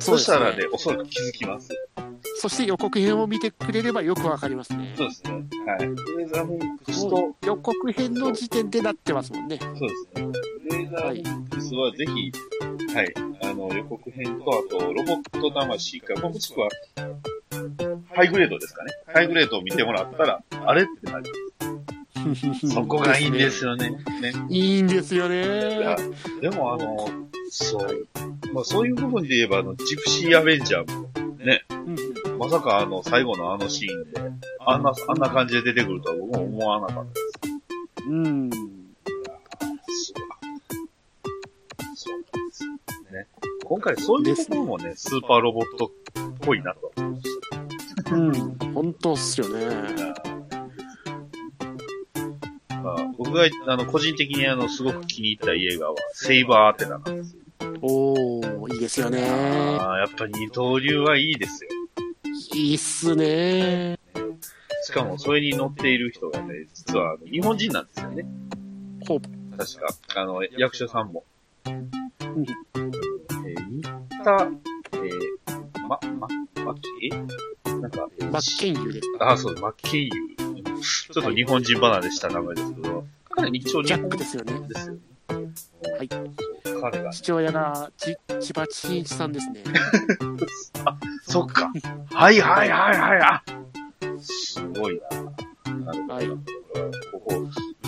[0.00, 1.70] そしたらね、おそらく気づきます。
[2.42, 4.94] そして予告編を見てくれればよくわかりますね。
[4.96, 5.30] そうですね。
[5.64, 5.86] はい。
[5.86, 9.60] ブレイザーフェニックスと、予告編の時点でなってますもんね。
[9.60, 10.26] そうですね。
[10.68, 12.32] ブレイザーフェニックスはぜひ、
[12.96, 16.68] はい、あの、予告編と、あと、ロボット魂か、もしくは、
[18.12, 18.90] ハイグレードですかね。
[19.06, 21.24] ハイグレードを見てもらったら、あれってなる。
[22.74, 23.90] そこがいいんですよね。
[24.20, 24.32] ね。
[24.48, 25.96] いいんですよいやね。
[26.40, 27.08] でもあの、
[27.50, 28.08] そう。
[28.52, 31.11] まあそういう部分で言えば、あの、ジプシーアベンジャーも、
[32.42, 34.20] まさかあの、最後のあのシーンで、
[34.66, 38.08] あんな、あんな感じで出てくるとは僕も思わなかったです。
[38.08, 38.50] うん。
[41.94, 42.64] そうんです。
[43.12, 43.28] ね。
[43.64, 45.90] 今回そういうところもね、スーパーロボットっ
[46.40, 47.28] ぽいなと思いまし
[48.10, 48.58] うん。
[48.74, 49.64] 本当っすよね。
[52.68, 52.76] た。
[52.82, 57.42] まあ、僕が、あの、個人的にあの、すごく気に入った映画は、セイバーアテナなんですよ。
[57.82, 59.28] おー、いいですよね。
[59.78, 61.70] ああ、やっぱり二刀流はいいですよ。
[62.54, 63.98] いいっすね。
[64.84, 68.24] しかも、それに乗っている人がね、実は、あの日本人なんですよね。
[69.06, 69.20] ほう。
[69.56, 70.20] 確か。
[70.20, 71.24] あの、役者さんも。
[71.66, 71.90] うん
[72.74, 73.82] えー、新
[74.24, 74.48] 田、
[74.92, 76.28] えー、ま、ま、
[76.64, 79.08] まきなんか、えーマッケンユーです。
[79.20, 81.12] あ、そう、マッケンユー。
[81.12, 84.68] ちょっと日本人離れした名前ですけど、彼一応日本クですよね。
[84.68, 85.00] ですよね。
[85.98, 86.08] はい
[86.80, 89.62] 彼が、父親がち千葉真一さんですね。
[91.26, 91.70] そっか。
[92.12, 93.42] はいはいはいはい、あ
[94.20, 95.00] すごい
[95.64, 95.72] な。
[95.86, 96.14] なるほど。
[96.14, 96.28] はい
[97.12, 97.36] ここ、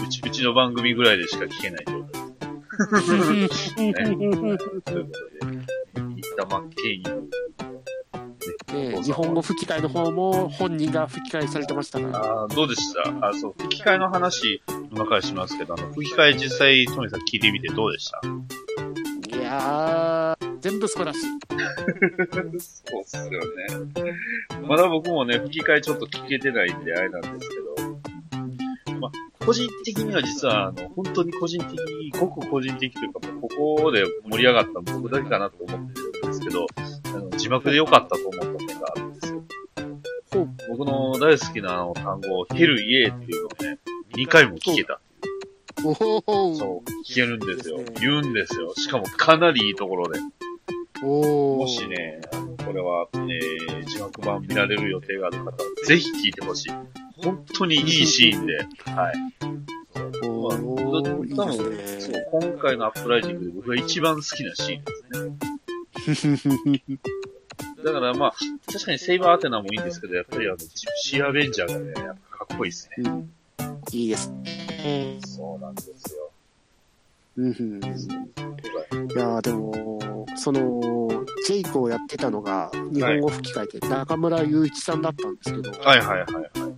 [0.05, 3.75] うち、うちの番組ぐらいでしか聞けない状態です。
[3.81, 3.95] ね。
[3.95, 5.05] ということで、
[5.95, 7.25] 新田マッケンユー。
[8.75, 12.19] ね日本語吹き替えの方も本人が吹き替えされてましたから。
[12.19, 13.29] あーどうでした？
[13.29, 14.63] あ、そう、吹き替えの話、
[14.95, 18.21] 今からしますけど、あの、吹き替え実際、トミさん聞いてみてどうでした？
[19.37, 21.21] いやー、全部素晴らしい。
[22.61, 23.37] そうっすよね。
[24.69, 27.57] まだ僕もね、吹き替えちょっと聞けてないんで、あれなんですけ
[28.93, 36.67] ど、まあ、個人的には実は、あの、本当に個人的に、ごく個人的というか、もうここで盛り上がったの僕だけかなと思ってるんですけど、
[37.07, 39.43] あの字幕で良かったと思った点があるんですよ。
[40.71, 43.79] 僕の大好きなあの単語、ヘルイエーっていうのをね、
[44.17, 45.01] 2回も聞けた。
[45.85, 48.07] おーそう、聞けるんですよいいですね。
[48.07, 48.73] 言うんですよ。
[48.77, 50.21] しかもかなりいいところで。
[51.03, 55.53] おーもしね、あの、これは、えー、字幕版見られる予定がある方は、
[55.85, 56.73] ぜひ聞いてほしい。
[57.17, 58.59] 本当にいいシーンで、
[58.93, 59.15] はい。
[60.23, 61.27] お多で分、
[62.01, 62.27] すね。
[62.33, 64.85] そう、今回のアップライジングで僕が一番好きなシーン
[66.07, 66.83] ですね。
[67.85, 68.35] だからまあ、
[68.73, 73.11] 確かにセイバーアテナもいいんですけど、やっぱりあの、ジプシーアベンジャーがね、やっぱかっこいいですね。
[73.11, 73.35] うん
[73.93, 74.33] いいです。
[75.37, 76.31] そうなんですよ。
[77.37, 77.81] うんうん
[79.15, 80.81] いやーでも、その、
[81.47, 86.75] ジェイクをやってたのが、日本語吹き替えて中村雄一さんだったんですけど、はいはいはいはい。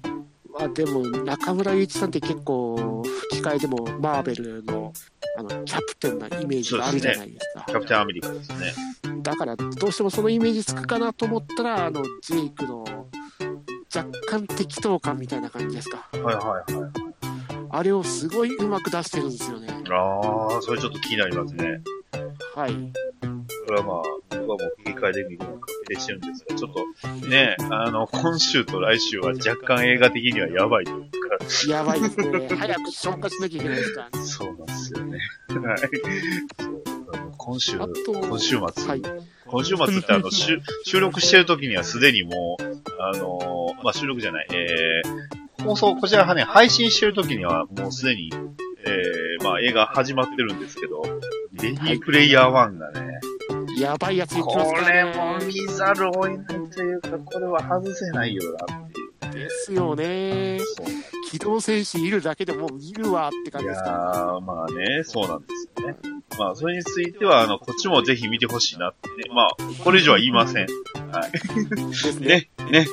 [0.53, 4.93] まあでも、中村雄一さんって結構、吹き替えでもマーベルの、
[5.39, 7.65] あの、キャプテンなイメージがあるじゃないですか。
[7.67, 8.75] キャプテンアメリカですね。
[9.23, 12.85] だから、どうしてもそのイメージつくかなと思ったら、あの、ジェイクの、
[13.95, 16.09] 若干適当感みたいな感じですか。
[16.13, 16.91] はいはいはい。
[17.71, 19.69] あれをすごいうまく出してるんですよね。
[19.91, 21.81] ああ、それちょっと気になりますね。
[22.55, 22.73] はい。
[23.67, 31.17] これはまあ、僕はもう振り返りで見るのを確定してるんですが、ちょっと、ね、あの、今週と来週は若干映画的にはやばいというか、
[31.69, 32.49] やばいですね。
[32.49, 34.23] 早く消化しなきゃいけないですから。
[34.23, 35.19] そうなんですよね。
[35.49, 36.96] はい。
[37.37, 39.03] 今週、あと、今週末、はい。
[39.47, 42.63] 今週末ってあの、収収録してる時にはすでにもう、
[43.01, 48.31] あのーまあ、収録じゃない、えー、放送、こちらはね、配信してる時にはもうすでに、
[48.85, 51.03] えー、まあ、映画始まってるんですけど、
[51.53, 53.21] レディープレイヤー1がね、
[53.79, 54.91] やばいやつ言ってますこ。
[54.91, 59.07] れも見ざるを得ないというか、これは外せないよなっていう。
[59.33, 60.59] ですよね。
[60.59, 60.87] そう
[61.27, 65.97] 機動戦士いるだけでもう見るわって感いやじですかー、まあね、そうなんですよね。
[66.39, 69.35] まあ、それについては、あの、こっちもぜひ見てほしいなってね。
[69.35, 70.67] まあ、これ以上は言いません。
[71.11, 71.33] はい。
[71.33, 72.49] ですね。
[72.71, 72.87] ね、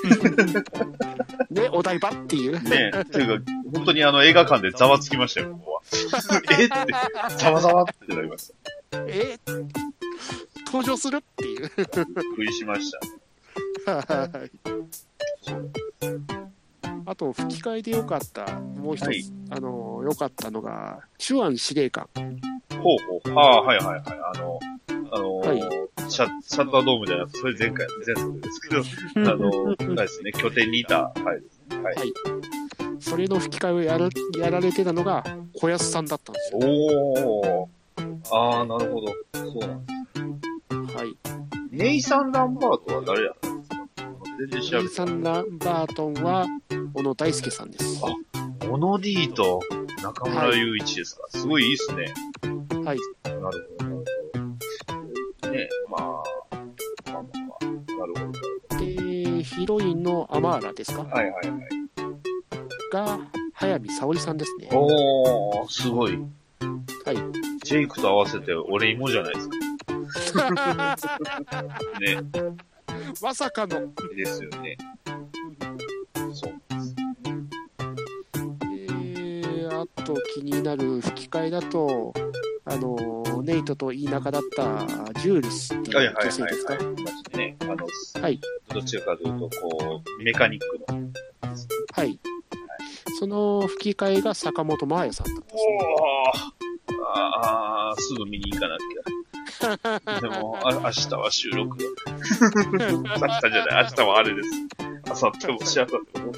[1.52, 2.62] ね、ね、お台場っていう。
[2.68, 2.92] ね。
[3.12, 5.82] というか、本当にあの、映画館でざわつきましたよ、ここは。
[6.60, 6.74] えって、
[7.38, 8.52] ざわざわってなりまし
[8.92, 9.00] た。
[9.08, 9.38] え？
[10.66, 11.72] 登場するっていう。
[11.78, 11.88] びっ
[12.36, 13.00] くりしました。
[13.86, 14.63] はい
[17.06, 22.08] あと、吹き替えでよかった、もう一つ、はいあの、よかったのが、チュアン司令官。
[22.82, 23.40] ほうほう。
[23.40, 24.04] ああ、はいはいはい。
[24.36, 24.60] あの、
[25.12, 28.82] あのーはいシャ、シャッタードームじゃなくて、それ前回、前作ですけど、
[29.32, 31.26] あの、あれですね、拠点にいた、はい。
[31.26, 31.96] はい。
[31.96, 32.14] はい
[33.00, 35.24] それの吹き替えをやるやられてたのが、
[35.60, 36.60] 小安さんだったんですよ。
[36.62, 37.68] おー。
[38.32, 39.08] ああ、なるほど。
[39.34, 39.94] そうなんで
[40.92, 40.98] す。
[40.98, 41.18] はい。
[41.70, 43.32] ネイサン・ランバートは誰や
[44.40, 46.46] 全然調べてン・ランバートンは、
[46.94, 48.02] 小野大輔さんです。
[48.04, 48.16] あ
[48.68, 49.62] モノ D と
[50.02, 52.14] 中村雄一ですか、すごいいいっすね。
[52.84, 52.98] はい。
[53.26, 54.04] なるほど、なるほ
[55.44, 55.52] ど。
[55.52, 56.18] ね、まあ、ま
[56.56, 57.22] あまあま
[57.62, 57.66] あ、
[58.00, 58.80] なるほど。
[58.80, 61.04] で、ヒロインのアマーラですか？
[61.04, 61.60] はいはいはい。
[62.92, 63.20] が、
[63.54, 64.70] 早見沙織さんですね。
[64.72, 66.14] おー、すごい。
[67.06, 67.16] はい。
[67.64, 70.50] ジェイクと合わせて俺芋じゃないですか。
[72.00, 72.18] ね、
[73.22, 73.94] まさかの。
[74.16, 74.78] ですよね。
[76.34, 76.96] そうです。
[78.62, 82.14] えー、あと気になる吹き替えだと、
[82.66, 84.86] あの、ネイトといい仲だった
[85.20, 86.84] ジューリスっていうはいはいはい女性ですか、はい。
[86.84, 87.58] ましたね。
[87.62, 87.76] あの、
[88.22, 88.40] はい。
[88.70, 91.10] どちらかというと、こう、メカニックの。
[91.94, 92.20] はい。
[93.20, 95.78] その吹き替えが坂本真綾さんだったんですね。
[97.16, 99.13] ああ、すぐ見に行かなきゃ。
[100.22, 101.86] でも、あ明日は収録だ。
[102.12, 102.18] 明
[102.80, 104.50] 日じゃない、明日はあれです。
[105.06, 106.34] 明後日もしあさっても。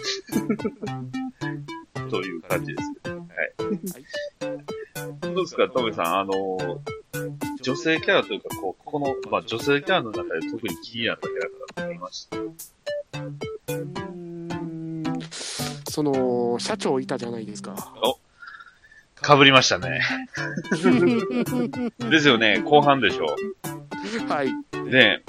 [2.09, 3.17] という感じですけど。
[3.17, 3.27] はい。
[5.21, 6.81] どうですか、トメさん、あの、
[7.61, 12.37] 女性キャラというか、こう、この、まあ、女性キャラの中で特に気になったキャラクターっていました？
[15.91, 17.75] その、社長いたじゃないですか。
[19.15, 20.01] かぶりましたね。
[22.09, 23.35] ですよね、後半でしょ。
[24.27, 24.53] はい。
[24.85, 25.23] ね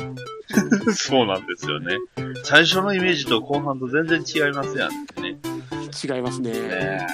[0.95, 1.97] そうなんですよね。
[2.45, 5.39] 最初のイメージと後半と全然違いますやんってね。
[6.05, 6.53] 違いますね。
[6.53, 7.07] ね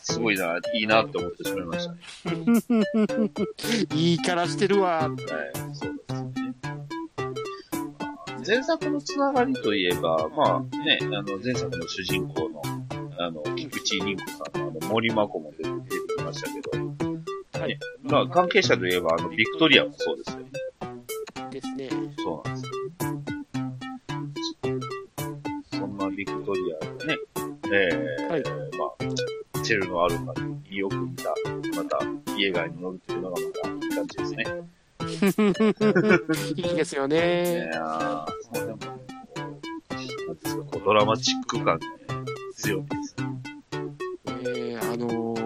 [0.00, 2.44] すごいな、いいなって思ってしまいましたね。
[3.94, 5.08] いいキャラしてるわ。
[5.08, 5.08] はい、
[5.74, 6.54] そうですね。
[8.46, 12.62] 前作のつながりといえば、まあね、あの、前作の主人公の、
[13.20, 16.70] あの、菊池凛子さんのあの森真子も出てきましたけど、
[17.60, 20.46] はいねまあ関係者といえば、あの、ビクトリアもそうですよね。
[21.50, 21.88] ですね。
[22.18, 22.72] そうなんですよ。
[25.72, 27.16] そんなビクトリアのね、
[27.72, 28.42] えーはい
[28.78, 28.84] ま
[29.60, 31.34] あ、チェルノアルファによく似た、
[31.76, 31.98] また、
[32.36, 34.44] イエガーに乗るっていうのがまたいい感じですね。
[36.56, 37.18] いいですよね
[37.66, 37.70] ね。
[37.74, 38.86] あーそう、なんで
[40.44, 41.78] すか、こうドラマチック感が
[42.62, 43.16] です。
[44.26, 45.38] えーあのー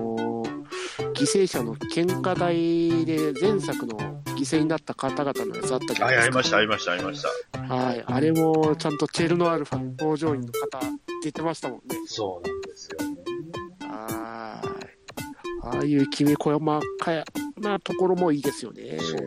[1.14, 3.96] 犠牲者の喧嘩台で前作の
[4.34, 6.26] 犠牲になった方々のやつあったじゃあ、ないですか。
[6.26, 7.28] やりました、ありました、ありました。
[7.74, 8.02] はい。
[8.04, 10.80] あれもちゃんとチェルノアルファ搭乗員の方
[11.22, 11.96] 出てましたもんね。
[12.06, 13.16] そうなんですよね。
[13.88, 14.88] はーい。
[15.62, 16.80] ああいうきめ細か
[17.58, 18.98] なところもいいですよね。
[18.98, 19.18] そう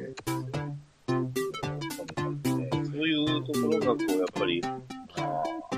[3.08, 4.62] いうところが、こう、やっぱり、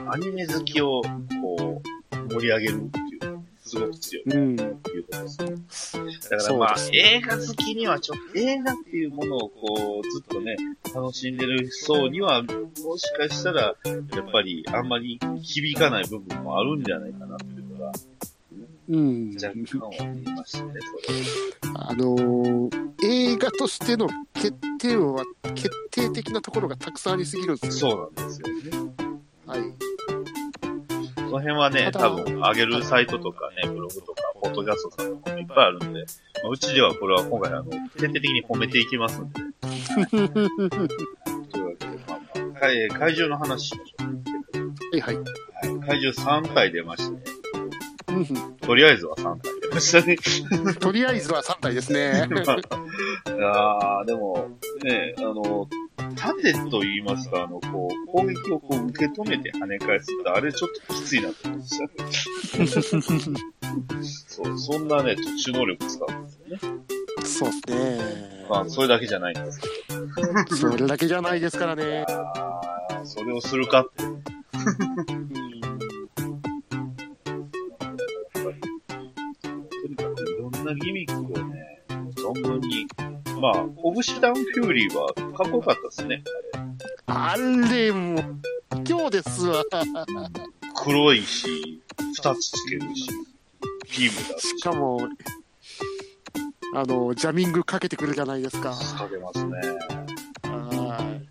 [0.09, 1.01] アニメ好きを、
[1.43, 1.96] こう、
[2.27, 4.55] 盛り上げるっていう、すごく強いうん。
[4.55, 5.55] ということですね。
[6.29, 10.55] だからまあ、そう映画好きにはちょっと、映画っていうものをこう、ずっとね、
[10.93, 13.73] 楽しんでる層には、もしかしたら、や
[14.21, 17.91] っぱりあんまり響かない部分もあるんじゃないかなっていうのが、
[18.89, 19.35] うん。
[19.35, 21.19] 若干は見えましたね、それ。
[21.75, 27.91] あのー映画としての決定は、決定的なところがたくさんありすぎるんですよ。
[27.91, 28.93] そうなんですよね。
[29.45, 29.61] はい。
[31.27, 36.05] その辺はね、多分、上げるサイトとかね、ブログとか、ポッドキャストさんとかもいっぱいあるんで、
[36.41, 39.41] まあうちではこれは今回、あの、徹底的に褒めていきますんで。
[39.41, 40.27] という
[41.65, 44.07] わけで、まあまあ、えー怪獣の話しましょう。
[44.91, 45.15] はいはい。
[45.15, 45.25] はい、
[45.85, 47.19] 怪獣3体出ましたね。
[47.19, 50.73] うんとりあえずは3体出ましたね。
[50.75, 52.27] とりあえずは3体ですね。
[53.43, 54.49] あー、でも、
[54.83, 55.67] ね、あの、
[56.27, 61.87] 盾と言いますか、あの、こう、攻撃をこう受け止めて跳ね返すって、あれちょっときついなと思いました。
[64.27, 66.59] そう、そんなね、特殊能力使うんですよね。
[67.23, 68.45] そうですね。
[68.49, 69.67] まあ、それだけじゃないんですけ
[70.49, 70.55] ど。
[70.55, 72.05] それだけじゃないですからね。
[73.03, 74.03] それをするかって。
[74.03, 74.17] うん
[79.69, 81.06] とにかくいろんなギミ。
[83.53, 86.21] まあ、オブシダンフューリーはかっこよかったですね。
[87.05, 88.21] あれも、
[88.85, 89.63] 今日ですわ。
[90.75, 93.09] 黒いし、二つつけるし、
[93.97, 95.07] ビームだし、しかも、
[96.75, 98.71] あの、ジャミングかけてくるじゃないですか。
[98.71, 99.51] かけますね。
[100.43, 101.27] はい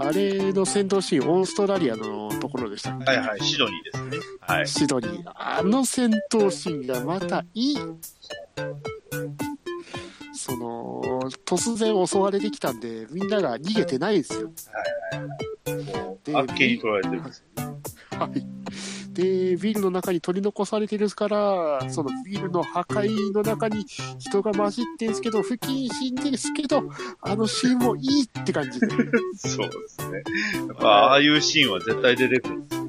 [0.00, 3.04] あれの戦闘シーン、オーストラリアのところでしたっけ？
[3.04, 4.26] はいはい、シドニーですね。
[4.40, 4.66] はい。
[4.68, 5.32] シドニー。
[5.34, 7.78] あの戦闘シーンがまたいい。
[10.44, 11.00] その、
[11.46, 14.48] 突然襲われてきたんで、みんなが逃げてないですよ。
[14.48, 18.18] もう、であっけに取られてるんですよ。
[18.18, 18.46] はい。
[19.14, 23.86] で、ビルの中に取り残されてるから、そのビルの破壊の中に
[24.18, 26.82] 人が混じってるんですけど、不謹慎ですけど、
[27.22, 28.86] あのシーンもいいって感じで。
[29.38, 30.22] そうですね。
[30.68, 32.84] やっぱ、ああいうシーンは絶対出てくるんですよ。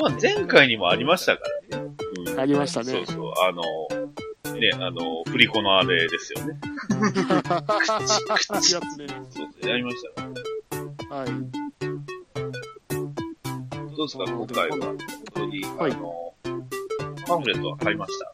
[0.00, 1.84] まあ、前回にもありましたからね。
[2.26, 3.32] うんありましたねそうそう。
[3.42, 3.62] あの、
[4.58, 6.58] ね、あの、振り子のあれですよね。
[7.50, 9.06] やつね。
[9.62, 10.28] やりましたか
[11.10, 11.16] ら。
[11.16, 11.28] はい。
[13.96, 14.76] どうですか、今回は。
[14.78, 14.98] 本
[15.34, 16.34] 当に、はいあの、
[17.26, 18.32] パンフレットは買いました。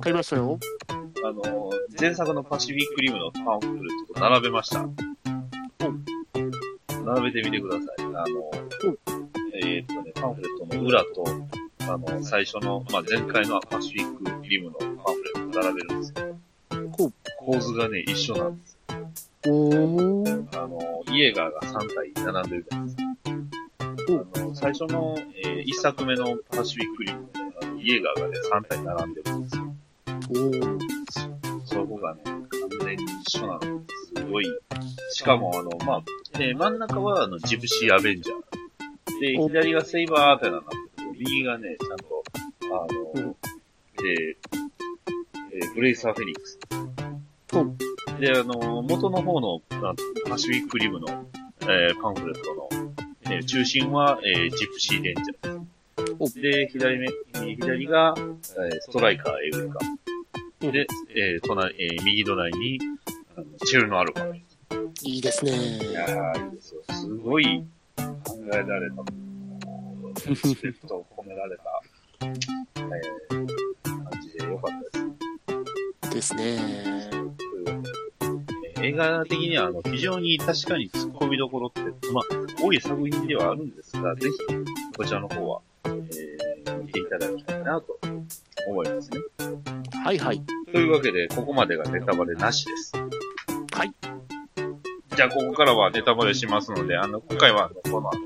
[0.00, 0.58] 買いましたよ。
[1.24, 4.88] あの、前作のパシフィックリムのパンフレットと並べました。
[7.04, 8.04] 並べてみてください。
[8.04, 8.50] あの、
[9.62, 11.24] えーっとね、パンフレットの裏と、
[11.80, 14.89] あの、最初の、まあ、前回のパシフィックリムの
[15.62, 16.36] 並べるんですよ。
[16.96, 18.78] ほう構図がね、一緒なんです。
[19.46, 20.62] おー。
[20.62, 23.02] あの、イエーガーが3体並んでるじゃないですか。
[24.34, 29.74] あの、最初の、えー、1作目のパシフィックリムで、あのイエーガーがね、3体並んでるんですよ。
[30.06, 30.78] おー。
[31.64, 32.40] そこがね、完
[32.84, 33.60] 全に一緒なの。
[33.60, 34.44] すごい。
[35.12, 36.02] しかも、あの、まあ、
[36.34, 39.20] えー真ん中は、あの、ジプシーアベンジャー。
[39.20, 42.24] で、お左がセイバーアーテナになってて、右がね、ちゃんと、
[42.72, 43.36] あうの、
[44.02, 44.36] え
[45.80, 46.58] レイサーフェニックス。
[47.52, 49.94] おで、あの、元の方の、あ
[50.28, 51.26] パシフィックリムの、
[51.62, 52.68] えーパンフレットの、
[53.24, 55.66] えー中心は、えージプシーレンジャー
[56.18, 57.08] おで左目、
[57.56, 59.78] 左が、えーストライカーエウレカ。
[60.62, 62.78] うんで、えー隣、えー右隣に、
[63.36, 64.34] あのチェルノアルファ。
[65.02, 65.52] いいですね。
[65.52, 66.82] いやー、いいですよ。
[66.90, 67.64] すごい
[67.96, 68.02] 考
[68.52, 69.02] えられた、
[70.28, 71.82] リスペクトを込められた、
[72.22, 73.69] えー
[76.20, 76.34] です。
[76.34, 76.58] ね。
[78.82, 81.80] 映画的には、あの、非常に確かに突っ込みどころって、
[82.12, 82.24] まあ、
[82.62, 84.36] 多い作品ではあるんですが、ぜひ、
[84.96, 85.90] こちらの方は、えー
[86.82, 87.98] 見ていただきたいなと
[88.66, 89.18] 思いますね。
[90.02, 90.42] はいはい。
[90.72, 92.92] というわけで、ここまでがネタバレなしです。
[93.72, 93.92] はい。
[95.16, 98.18] じゃあ、ここからはネタバレしますので、あの、今回は、この後、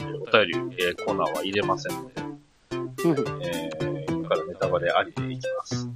[0.00, 5.86] えーお便り、えーコーナーは入れませんので、うんえー、今からネタバレありでいきます。
[5.86, 5.92] ね、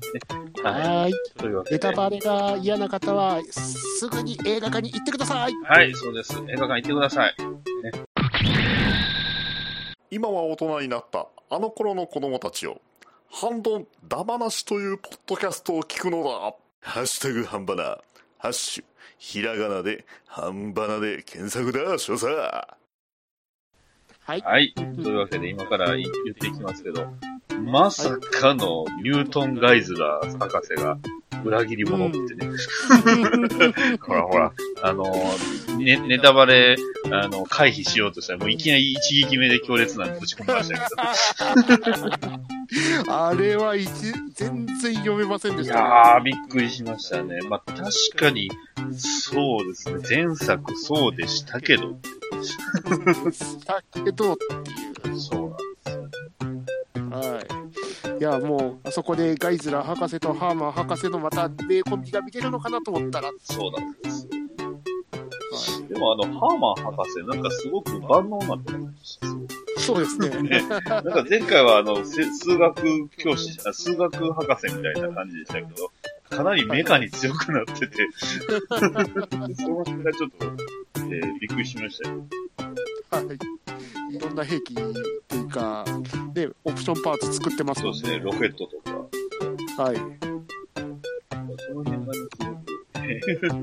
[0.73, 1.11] はい。
[1.11, 1.15] い。
[1.37, 1.75] というわけで。
[1.77, 5.53] ネタバレが嫌な方は、すぐに映画館に行ってください。
[5.65, 6.35] はい、そうです。
[6.49, 7.35] 映画館行ってください。
[10.11, 12.81] 今は大人になったあの頃の子供たちを
[13.29, 17.99] 半ドンダバなしというポッドキャストを聞くのだハッシュタグハンバナ
[18.39, 18.85] ハッシュ
[19.19, 22.27] ひらがなでハンバナで検索だ少佐
[24.27, 24.41] はい。
[24.41, 24.75] はい。
[24.75, 27.07] というわけで、今から言っていきますけど、
[27.65, 30.99] まさかのニュートン・ガイズラー博士が
[31.45, 32.49] 裏切り者ってね。
[34.01, 34.53] ほらほら、
[34.83, 35.05] あの、
[35.79, 36.77] ね、ネタバレ、
[37.11, 42.33] あの、回避しようとしたら、もういきなり一撃目で強烈なのぶち込みましたけど。
[43.09, 43.89] あれは一
[44.35, 45.81] 全然読めませんでいした、ね。
[45.81, 47.39] やー、びっくりしましたね。
[47.49, 48.51] まあ、確かに、
[48.93, 50.27] そうですね。
[50.27, 51.97] 前作そうでしたけど、
[53.67, 55.21] だけどっていう。
[55.21, 55.66] そうなん。
[57.17, 58.21] はい。
[58.21, 64.29] いや、もう、あそこでガイズラー博士とハーマー博士のまた名コンビが見れるのかなと思ったら、そうなんです。
[65.53, 69.31] はでもあの、ハーマン博士、なんかすごく万能な子なんですよ。
[69.77, 70.43] い、そうですね。
[70.43, 75.91] ねなんか前回はあの、せ数学教師、あ数学博士みたいな感じでしたけど、
[76.31, 78.09] かなりメカに強くなってて、
[79.55, 82.27] その辺がちょっと、えーびっくりしましたよ。
[83.11, 83.66] はい。
[84.11, 84.77] いろんな兵器っ
[85.27, 85.85] ていうか、
[86.35, 89.83] ね、オプションパーツ作ってますもんそうですね、ロケットとか。
[89.83, 89.97] はい。
[89.97, 90.03] そ
[91.75, 93.21] の辺がね、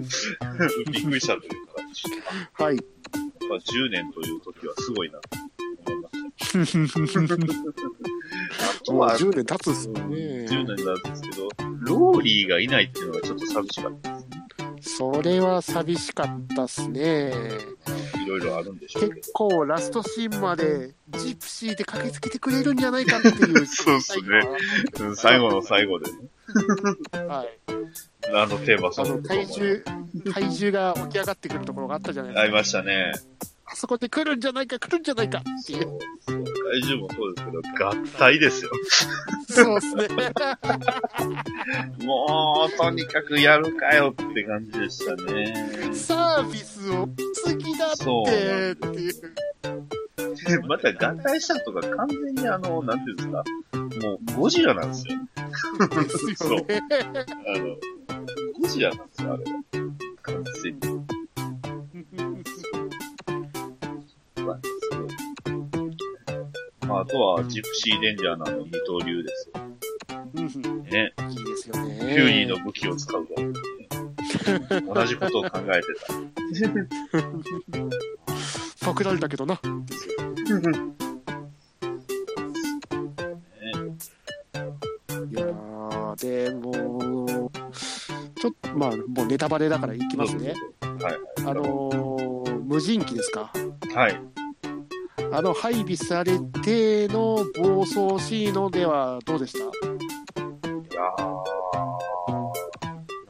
[0.10, 2.76] すごく、びっくりしたというか、はい。
[2.76, 2.86] やっ
[3.50, 5.30] ぱ10年という時はすごいなと
[5.88, 6.10] 思いま
[6.66, 7.36] した。
[7.36, 10.00] あとは、10年経つっすよね。
[10.46, 11.50] 10年なんですけど、
[11.82, 14.44] ローリーがいないっていうのがちょっと寂しかったですね。
[14.84, 17.32] それは寂しかったっすね。
[18.26, 19.10] いろいろあるんでしょう。
[19.10, 23.66] 結構ラストシーンまでジプシーで駆けつけてくれるんじゃないかっていう。
[23.66, 24.26] そうっすね
[25.00, 26.18] うん最後の最後でね。
[27.28, 27.60] はい。
[28.34, 32.44] あのテーマソあの、ングとかも怪獣、怪獣が起き上がってくるところがあったじゃないですか。
[32.44, 33.14] ありましたね。
[33.66, 35.82] あそこで来るんじゃないか、来るんじゃないかっていう。
[35.84, 36.44] そう
[36.74, 38.72] 怪獣もそうですけど、合体ですよ。
[39.50, 40.08] そうですね。
[42.06, 45.70] もう、とにかくやるかよって感じでしたね。
[45.94, 49.14] サービスを好きだって、っていう。
[50.46, 53.44] でまた合体したとか完全にあの、なんていうんですか、
[54.02, 55.16] もうゴジラなんですよ。
[56.30, 56.82] ですよね。
[56.92, 57.76] あの、
[58.62, 59.64] ゴジラなんですよ、あれは。
[60.24, 61.13] 完全に。
[66.98, 69.62] あ、あとは、ジプシーデンジャーなの二刀流ですよ。
[70.36, 71.14] うんね。
[71.30, 71.96] いいですよね。
[72.00, 73.54] フューリーの武器を使うから、ね。
[74.94, 75.88] 同じことを考えて
[78.80, 78.86] た。
[78.86, 79.54] パクられたけどな。
[79.54, 79.58] い
[85.36, 87.50] やー、でも、
[88.36, 90.54] ちょっと、まあ、もうネタバレだからいきますね。
[90.82, 91.16] はい。
[91.46, 93.52] あのー、無人機ですか？
[93.96, 94.22] はい。
[95.36, 99.60] あの、配備されての暴走シーンのではどうでした？
[99.60, 101.44] いやー、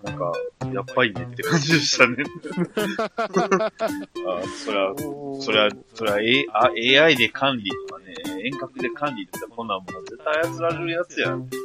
[0.03, 0.33] なんか、
[0.73, 2.17] やっぱりねって感じでしたね。
[3.47, 3.71] あ
[4.65, 4.93] そりゃ、
[5.39, 6.45] そりゃ、そりゃ、A
[6.99, 11.47] あ AI で管理とかね、遠隔で管理とか、こんなんもう絶対操られるやつやん。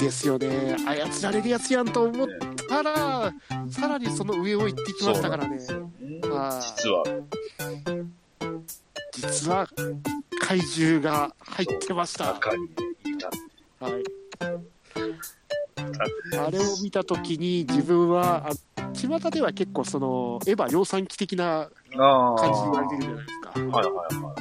[0.00, 0.76] ですよね。
[0.86, 2.28] 操られるやつやんと思っ
[2.68, 3.32] たら、
[3.70, 5.56] さらにその上を行ってきましたからね。
[5.56, 5.66] ね
[6.28, 7.02] はい実は、
[9.16, 9.66] 実は、
[10.40, 12.34] 怪獣が入ってました。
[12.34, 12.68] 中にね
[13.04, 13.30] いた。
[13.84, 14.04] はい。
[16.38, 18.52] あれを見たときに自分は、あ
[18.92, 21.68] 巷では結構その、エヴァ量産機的な。
[21.96, 23.50] 感じに言われてるじゃないですか。
[23.50, 24.34] はいはいは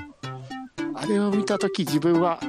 [0.91, 1.03] い。
[1.03, 2.39] あれを見たとき自分は、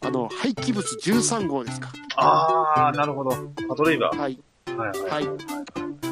[0.00, 1.90] あの、廃棄物13号ですか。
[2.16, 3.30] ああ、なるほど。
[3.68, 4.18] パトレイバー。
[4.18, 4.38] はい。
[4.66, 6.11] はいはいはい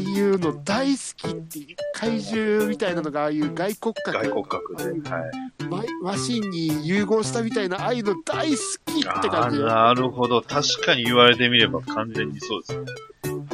[0.00, 5.10] いうの大好きっていう、怪獣みたいなのがああいう外骨格、外骨格で。
[5.10, 5.86] はい。
[6.02, 10.42] マシンに融合したみたいな、ああいうの大好きってあ感じなるほど。
[10.42, 12.86] 確かに言われてみれば完全にそうですね。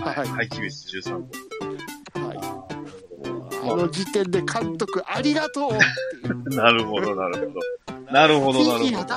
[0.00, 0.26] はい。
[0.26, 1.12] 廃棄物13
[2.14, 2.26] 号。
[2.26, 2.38] はい。
[3.66, 5.70] まあの時点で監督ありがとう。
[6.54, 8.12] なるほど、なるほど。
[8.12, 9.16] なるほど、なフィギュアるほど。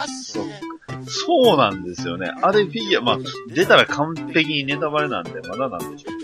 [1.08, 2.32] そうなんですよね。
[2.42, 3.18] あれフィギュア、まあ、
[3.54, 6.19] 出たら完璧にネタバレなんでまだなんでしょう。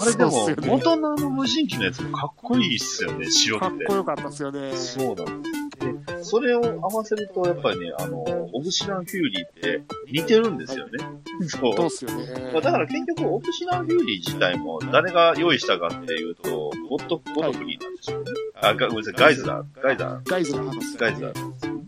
[0.00, 3.94] あれでもそうっすよ、ね元のあの無人機のやつもかっこいいっすよね、白くてかっこ。
[3.94, 4.76] よかったですよね。
[4.76, 5.68] そうなんです。
[6.16, 8.22] で、それを合わせると、やっぱりね、あの、
[8.52, 11.04] オブシダンフューリーって似てるんですよね。
[11.46, 11.76] そう。
[11.76, 12.60] そうっすよまねあ。
[12.60, 18.30] だから結局、オブシダンフューリー自体も誰が用意したかっていうと、ゴッド、ゴッドフリーなんでしょうね。
[18.60, 20.96] あ、がごめんなさい、ガイズラー、ガイザー、ガイズの話。
[20.98, 21.78] ガイズラー。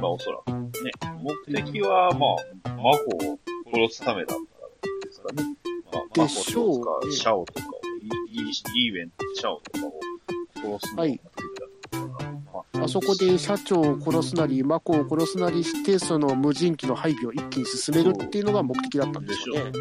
[0.00, 0.50] まあおそらく。
[0.84, 0.90] ね。
[1.22, 2.26] 目的は、ま
[2.64, 3.38] あ、魔法を
[3.72, 4.50] 殺すためだったんで
[5.18, 5.56] すかね。
[5.92, 12.30] まあ、魔でしょう法とシャオとかを、イーベント、シャオとかを殺すのが目的だったのかな。
[12.30, 19.72] まああそこで社長を殺すなり、マコを殺すなりして、その無人機の配備を一気に進めるっていうのが目的だったんでしょうね。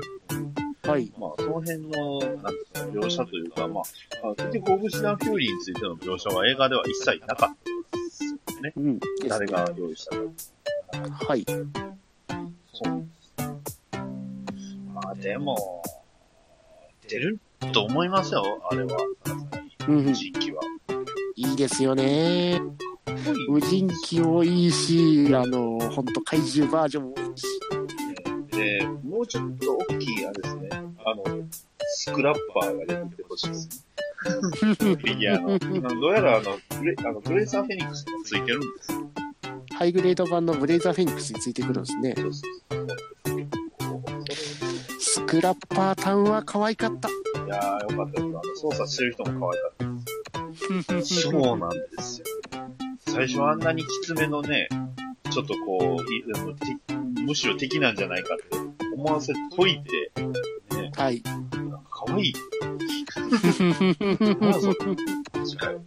[0.84, 1.12] はい。
[1.18, 3.84] まあ、その辺の、なん描写というか、まあ、
[4.30, 8.74] あ結局、オブシダンフューリーについての描写は映画では一切なかったんですよね。
[8.78, 9.00] うん。
[9.28, 11.26] 誰が用意したか。
[11.26, 11.46] はい。
[11.46, 13.08] そう。
[15.04, 15.84] まあ、でも、
[17.08, 17.40] 出る
[17.72, 18.98] と思いますよ、あれは。
[19.88, 20.14] うん無。
[20.14, 20.62] 人機は。
[21.36, 22.60] いいですよね。
[23.48, 27.46] 無人機もいいし、あの、ほんと怪獣バージョンもいいし。
[28.52, 30.70] で、もうちょっと大きい、あれですね。
[30.72, 31.24] あの、
[31.80, 33.86] スクラッパーが出てきてほしいです
[34.26, 34.32] ね。
[34.54, 36.02] フィギュアの。
[36.02, 39.12] どうやらあの、ブレあのブレイザーフェニックスがついてるんですよ。
[39.76, 42.16] ハイグレード版のブレイザーフェニックスについてくるんですね。
[42.18, 42.42] そうそ
[42.76, 43.07] う
[45.18, 47.10] スクラッパータウンは可愛かった。
[47.10, 47.12] い
[47.48, 48.24] やー、よかったです。
[48.24, 51.22] あの、操作してる人も可愛かったです。
[51.22, 52.26] そうなんですよ。
[53.00, 54.70] 最初あんなにきつめのね、
[55.32, 56.04] ちょっとこう、
[57.24, 58.58] むしろ敵なんじゃないかって
[58.94, 60.12] 思わせといて、
[60.76, 61.24] ね、はい。
[61.24, 62.34] なんか可愛い。
[63.16, 63.40] なんだ
[64.54, 64.94] それ確
[65.58, 65.80] かに。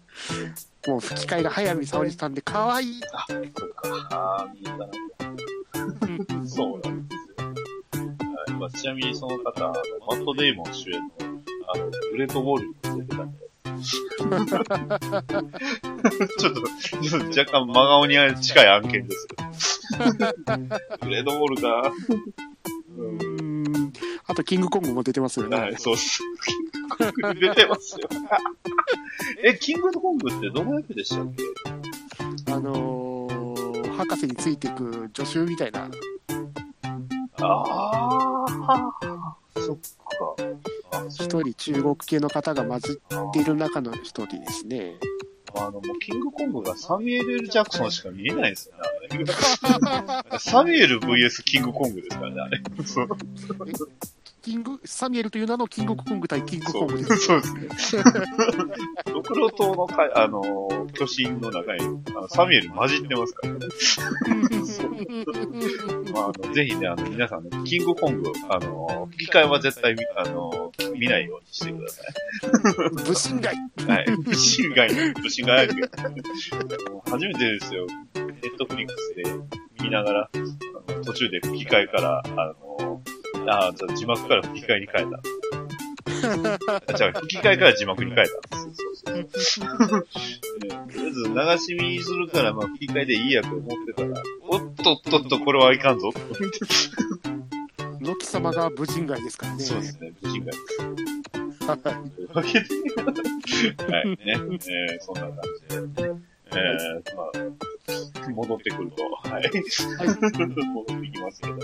[0.88, 3.00] もう吹き替えが早見沙織さんで可愛い。
[3.12, 4.08] あ、そっか。
[4.10, 4.86] あー、見たな。
[8.72, 9.74] あ、ちなみにその方、あの
[10.06, 11.08] マット・デイモン主演の、
[11.74, 13.38] あの、グレート・ウォールに出てたんで。
[13.80, 19.42] ちょっと、ちょっと若干真顔に近い案件ですけど。
[21.02, 21.92] グレート・ウォールか。
[22.98, 23.92] うん。
[24.26, 25.76] あと、キングコングも出てますよねはい、。
[25.78, 26.20] そうっす。
[26.44, 26.58] キン
[27.08, 28.08] グコング出てますよ。
[29.42, 31.42] え、キングコングってどの役でしたっけ？
[32.52, 35.88] あのー、博士についていく助手みたいな。
[37.42, 37.89] ああ、
[39.56, 40.98] そっか。
[40.98, 44.94] あ、一人中国系の方が混じっている中の一人ですね。
[45.54, 49.24] あの、もうキングコングがサミュエル・.ジャクソンしか見えないんですよね。
[50.38, 52.62] サミュエル VS キングコングですからね、あれ。
[54.40, 57.16] キング、サミュエルという名のキングコング対キングコングです。
[57.18, 57.46] そう で
[57.78, 58.02] すね。
[59.06, 60.42] ドクロ島のかあの、
[60.94, 63.60] 巨神の中に、あのサミュエル混じってますからね。
[66.12, 72.06] まあ、あのぜひね、あの、皆さんね、キングコング、あの、吹き替えは絶対見、あの、見ないようにしてください。
[73.04, 73.54] 武神街。
[73.86, 74.06] はい。
[74.16, 74.34] 武神
[74.74, 75.80] 街の、武神街野球。
[76.90, 77.86] もう初めてですよ。
[78.14, 79.22] ネットフリックスで
[79.82, 80.38] 見ながら、あ
[80.92, 82.28] の途中で吹き替えから、あ
[82.60, 83.00] の、
[83.46, 85.20] あじゃあ字幕から吹き替えに変えた。
[86.90, 88.58] あじゃあ吹き替えから字幕に変えた。
[88.58, 89.66] そうそうそう。
[89.66, 90.04] ね
[90.64, 96.12] とりあえず流し見するから、まあ吹き替えでいいやと思ってたら、おっとっとっと、これはいかんぞ。
[98.00, 99.62] のき様が武神街ですからね。
[99.62, 100.58] そうですね、武神街。
[101.66, 101.78] はい。
[101.80, 102.24] とい。
[102.24, 105.32] うわけで、はい、ね、えー、そんな感
[105.68, 106.10] じで、
[106.52, 107.30] えー、まあ、
[108.34, 109.50] 戻ってくると、はい。
[109.50, 111.58] 戻ってきますけど。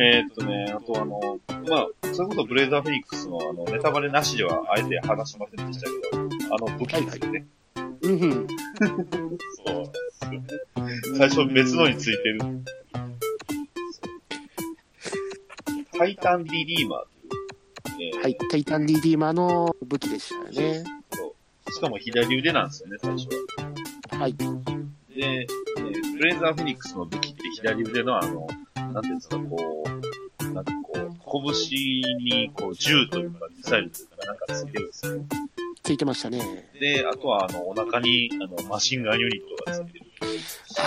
[0.00, 7.46] えー、っとね、あとあの、まあ、それこそブレイザーフェニックスのあの、ネタバレなしではあえて話しませんでしたけど、あの武器ですよね。
[8.02, 8.46] うんうん。
[9.64, 10.46] そうですよね。
[11.16, 12.40] 最初別のについてる。
[15.92, 17.06] タイタンリリーマーっ
[17.96, 18.36] ていう、えーはい。
[18.50, 20.84] タイタンリディーマーの武器でしたよね。
[21.12, 21.34] そ
[21.68, 23.28] うしかも左腕なんですよね、最初
[24.12, 24.18] は。
[24.18, 24.34] はい。
[25.18, 28.46] で、えーブレイザーフェニックスの武器って左腕のあの、
[28.92, 29.84] なんていうんですか、こ
[30.40, 31.72] う、なんかこう、拳
[32.18, 35.12] にこう銃というかミサイルというかなんかついてるんですよ。
[35.82, 36.70] ついてましたね。
[36.80, 40.06] で、あとはあの、お腹にあの、マシンガンユニットがついてる。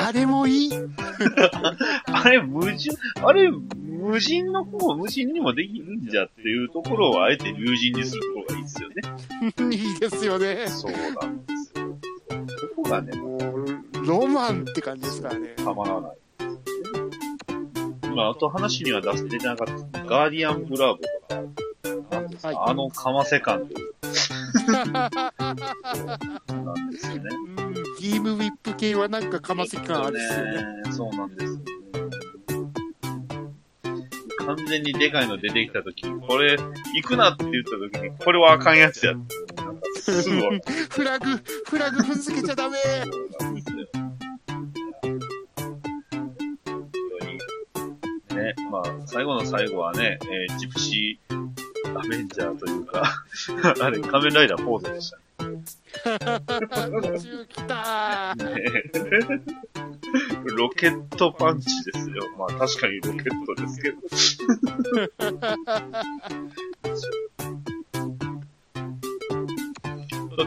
[0.05, 0.71] あれもいい
[2.11, 8.95] あれ、無人、あれ、無人の方、無人にもできるんじゃっていうところをあえて友人にする方がいいですよね。
[9.75, 10.67] いいですよね。
[10.67, 11.97] そうなんですよ。
[12.75, 13.70] ここがね、もう、
[14.05, 15.49] ロマンって感じですからね。
[15.57, 16.17] たまらない。
[18.15, 23.93] まあ、あと話には出せてなかった、ガーディアンブラーボとか、なんですか、はいあのかませ感という。
[24.91, 25.09] な
[26.73, 27.29] んですよね。
[27.57, 27.71] うん
[28.01, 30.51] ビームウィップ系はなんかかませ感あるっすよね。
[30.83, 30.91] ね。
[30.91, 31.80] そうなんですよね。
[34.55, 39.13] 完全にでかいの出てきたとき、これ、行くなって言ったときに、これはあかんやつや。
[40.01, 41.25] すぐわかるフラグ、
[41.69, 42.77] フラグ踏んづけちゃダメ。
[48.35, 53.23] ね、まあ、最後の最後はね、えージプシーアベンジャーというか、
[53.79, 55.20] あれ、仮面ライダーポーズでした
[55.51, 59.45] 宇宙来たー。
[60.55, 62.27] ロケットパンチですよ。
[62.37, 63.97] まあ確かにロケットですけど。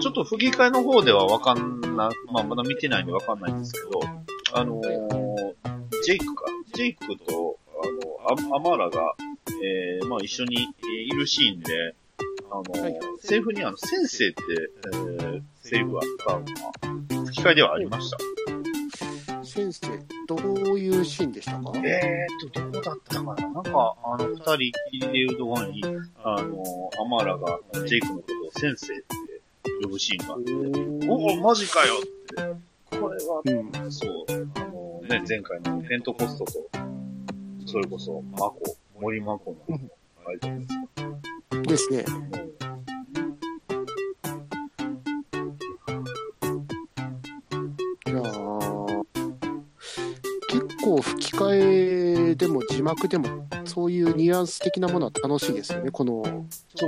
[0.00, 4.00] ちょっと吹き替えの方ではわかんな、まあまだ見てないんでわかんないんですけど、
[4.54, 5.54] あのー
[6.04, 6.44] ジェイクか。
[6.74, 7.58] ジェイクと、
[8.28, 9.14] あの、アマーラが、
[9.62, 10.68] えー、まあ一緒に、
[11.06, 11.94] いるシーンで、
[12.68, 14.42] のーはいセリフにあの、先生って、
[14.92, 18.18] えー、セリフがあったのは、吹き替えではありました？
[19.44, 19.86] 先生、
[20.26, 21.72] どういうシーンでしたか？
[21.76, 23.50] えーと、どこだったかな？
[23.50, 25.82] なんか、あの、二人きりでいるところに、
[26.22, 29.04] あの、アマーラがジェイクのことを先生って
[29.82, 32.98] 呼ぶシーンがあって、おお、マジかよって。
[32.98, 33.92] これは、うん。
[33.92, 36.52] そう、あのね、前回のペントコストと、
[37.66, 38.60] それこそ、マコ、
[39.00, 39.78] 森マコの、
[40.26, 41.62] あれじゃないですか。
[41.62, 42.04] ですね。
[51.34, 55.90] 吹き替えでも字幕でもそういうニュアンス的なものは楽しいですよね。
[55.90, 56.22] この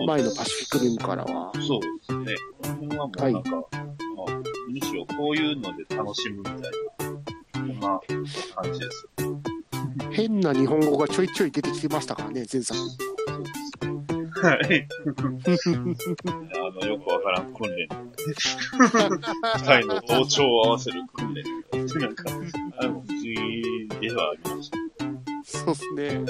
[0.06, 1.52] 前のパシフィックリムからは。
[1.54, 2.36] そうですね。
[2.62, 3.58] この辺はもうなんか、ま
[4.28, 6.70] あ、むしろこういうので楽しむみたいな、
[7.54, 8.00] そんな
[8.54, 9.08] 感じです。
[10.12, 12.78] 変な日本語がちょいちょい出てきてましたからね、前作。
[12.78, 13.66] そうです。
[14.42, 14.86] はい。
[16.28, 17.88] あの、よくわからん訓練。
[19.56, 21.42] 二人の同調を合わせる訓練。
[22.00, 22.24] なんか、
[24.16, 24.78] はありました。
[25.44, 26.24] そうですね。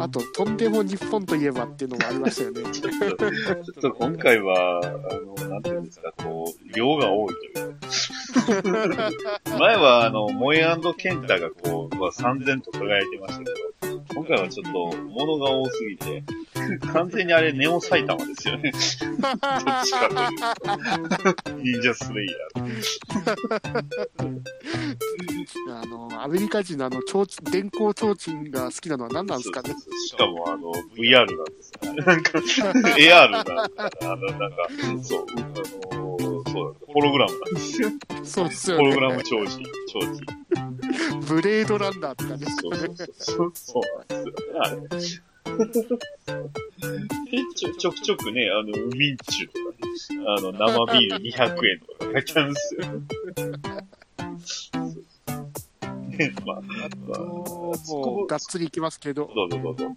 [0.00, 2.62] あと、とんでも日本といえばっていうのもありましたよね。
[2.72, 3.30] ちょっと、ちょ
[3.78, 9.58] っと今回は、あの、なんていうんですか、こう、量が多いというか。
[9.58, 10.64] 前は、あの、モエ
[10.96, 13.44] ケンタがこう、まあ、3000と輝いてました
[13.80, 16.22] けど、今回はちょっと物が多すぎて、
[16.92, 18.72] 完全にあれネオ埼玉ですよね。
[18.72, 18.82] どっ
[19.84, 21.52] ちかというと。
[21.62, 22.78] 忍者スレイヤー。
[25.70, 29.74] あの、アメリカ人のあの、ちょうちん電光提灯が好きなのは何なんですかね？
[30.08, 32.02] しかもあの、VR なんですよね。
[32.04, 33.68] なんか、AR なんか、
[34.02, 34.56] あの、なんか、
[35.02, 37.90] そう、あのそうなんですホログラムなんですよ。
[38.24, 39.02] そうですよホログね。
[39.08, 39.58] ラム長寿、
[39.92, 40.20] 長寿。
[41.34, 42.46] ブレードランナーとかね。
[42.60, 43.52] そうそうそう。
[43.54, 43.82] そう
[44.58, 45.22] なんですよ。
[47.58, 52.80] ちょ、ちょくちょくね、あの、ウミンチュとかね、あの、生ビール200円とか書いてあるんですよ。
[56.08, 57.74] ね、 まあ、まあ、も
[58.24, 59.96] う、がっつりいきますけど、どうぞどうぞ。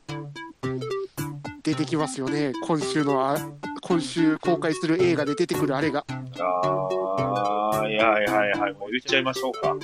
[1.64, 2.54] 出てきますよね。
[2.64, 3.38] 今週のあ、
[3.82, 6.06] 今週公開する映画で出てくるあれが。
[6.10, 9.76] あー、はいはいはいはい、もう言っちゃいましょうか。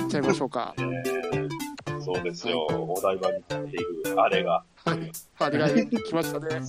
[0.00, 0.74] いっちゃいましょうか。
[0.78, 1.11] えー、
[2.02, 4.64] そうですよ、お台場に立っているあれが。
[4.84, 6.60] あれが来ましたね。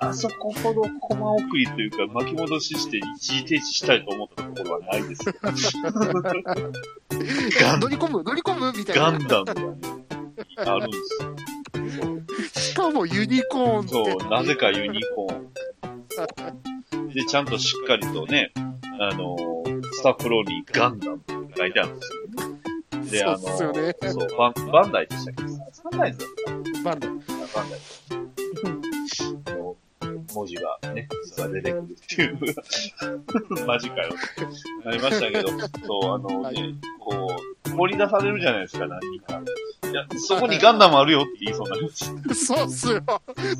[0.00, 1.86] あそこほどコマ送りとい。
[1.88, 4.04] うか巻き戻しして一時停止したい。
[4.04, 5.08] と思ったところはない。
[5.08, 5.34] ですよ。
[7.60, 8.96] ガン乗り込む乗り込むみたい。
[8.96, 9.02] な。
[9.02, 9.78] ガンダムがね、
[10.58, 11.34] あるんですよ。
[12.54, 13.88] しかもユニコーンって。
[13.90, 15.34] そう、なぜかユニコー
[17.06, 17.08] ン。
[17.08, 18.52] で、ちゃんとしっかりとね、
[19.00, 19.64] あのー
[19.96, 21.72] スタッフロールにガンダムって書い。
[21.72, 22.23] てあるんですよ。
[23.14, 23.72] で、あのそう
[24.36, 25.42] バン、バンダイでしたっけ？
[25.72, 29.76] サンライズだったかなバンダバンダイの
[30.34, 31.08] 文字がね、
[31.38, 32.38] が出てくるっていう、
[33.66, 35.48] マジかよってなりましたけど、
[35.86, 37.36] そう、あのね、はいこ
[37.66, 39.40] う、掘り出されるじゃないですか、何人か。
[39.90, 42.46] いや、そこにガンダムあるよって言いそうになります。
[42.46, 43.02] そうっすよ。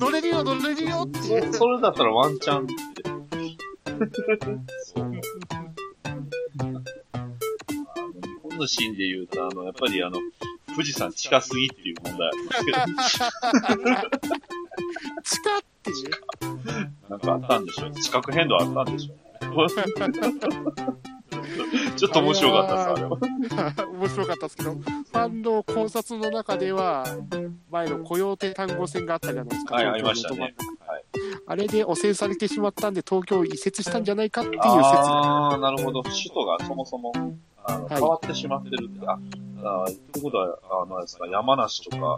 [0.01, 2.75] 乗れるよ、乗れるよってそれだったらワンチャンって。
[4.85, 5.13] そう。
[8.55, 10.19] あのシーンで言うと、あの、やっぱりあの、
[10.69, 12.79] 富士山近すぎっていう問題ありますけど、
[15.23, 17.11] 地下っていう？
[17.11, 17.91] なんかあったんでしょう。
[17.93, 19.19] 地殻変動あったんでしょう。
[21.97, 23.19] ちょっと面白かったです、あれは。
[23.93, 27.07] 面白かったですけど、ファンの考察の中では、
[27.71, 29.75] 前のコヨーテ単語戦があったじゃないですか。
[29.77, 30.55] はい、ありましたね。
[30.87, 31.05] はい。
[31.47, 34.67] あれで汚染されてしまったんで、東京を移設したんじゃないかっていう説。
[34.67, 36.03] ああ、なるほど。
[36.03, 37.13] 首都がそもそも、
[37.67, 39.19] あの、はい変わってしまってるって、あ、
[39.63, 42.17] あーということは、あの、ですか、山梨とか、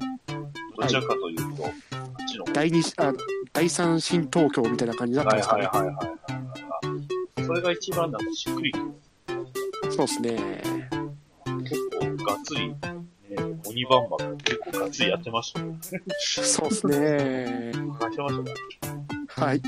[0.77, 1.73] どちらかというと、あっ
[2.29, 3.13] ちの方第二あ
[3.53, 5.67] 第三新東京みたいな感じになってはいますかね。
[5.67, 6.17] はいはいはいはい。
[7.41, 8.85] あそれが一番なんかしっくりくる。
[9.91, 10.37] そうですね。
[11.63, 12.77] 結構がっつり、ね、
[13.67, 15.79] 鬼バンバン結構がっつりやってましたね。
[16.19, 17.73] そうですね。
[17.99, 18.55] 話してましたね。
[19.29, 19.63] はい。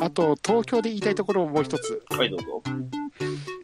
[0.00, 2.04] あと、東京で言いたいところももう一つ。
[2.10, 2.62] はい、どうぞ。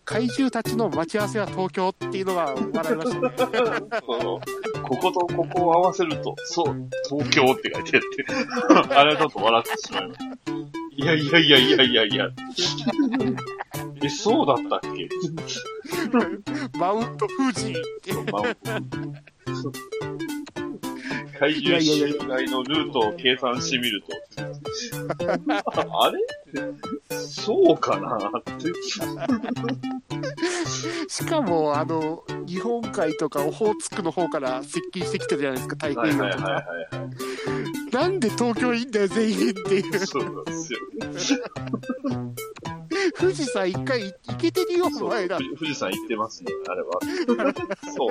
[0.05, 3.31] 怪獣たちの待ち合わせは東京っていうのが笑いましたね。
[4.85, 10.25] こことここを合わせると、そう、東京って書いてあって、 あれだと笑ってしまいました。
[10.97, 12.29] いやいやいやいやいやいや。
[14.03, 15.09] え、そうだったっけ？
[16.79, 18.13] マウント富士って
[21.39, 24.09] 怪獣襲来のルートを計算してみると、
[26.01, 26.19] あれ？
[27.11, 28.73] そうかなって。
[31.09, 36.13] しかも、あの、日本海とかオホーツクの方から接近してきてるじゃないですか、太はい。
[36.17, 37.95] はい。
[37.95, 39.99] なんで東京いいんだよ、全員っていう。
[40.07, 40.79] そうなんですよ。
[43.19, 45.39] 富士山一回行けてるよ、お前ら。
[45.39, 46.99] 富士山行ってますね、あれは。
[47.97, 48.11] そう。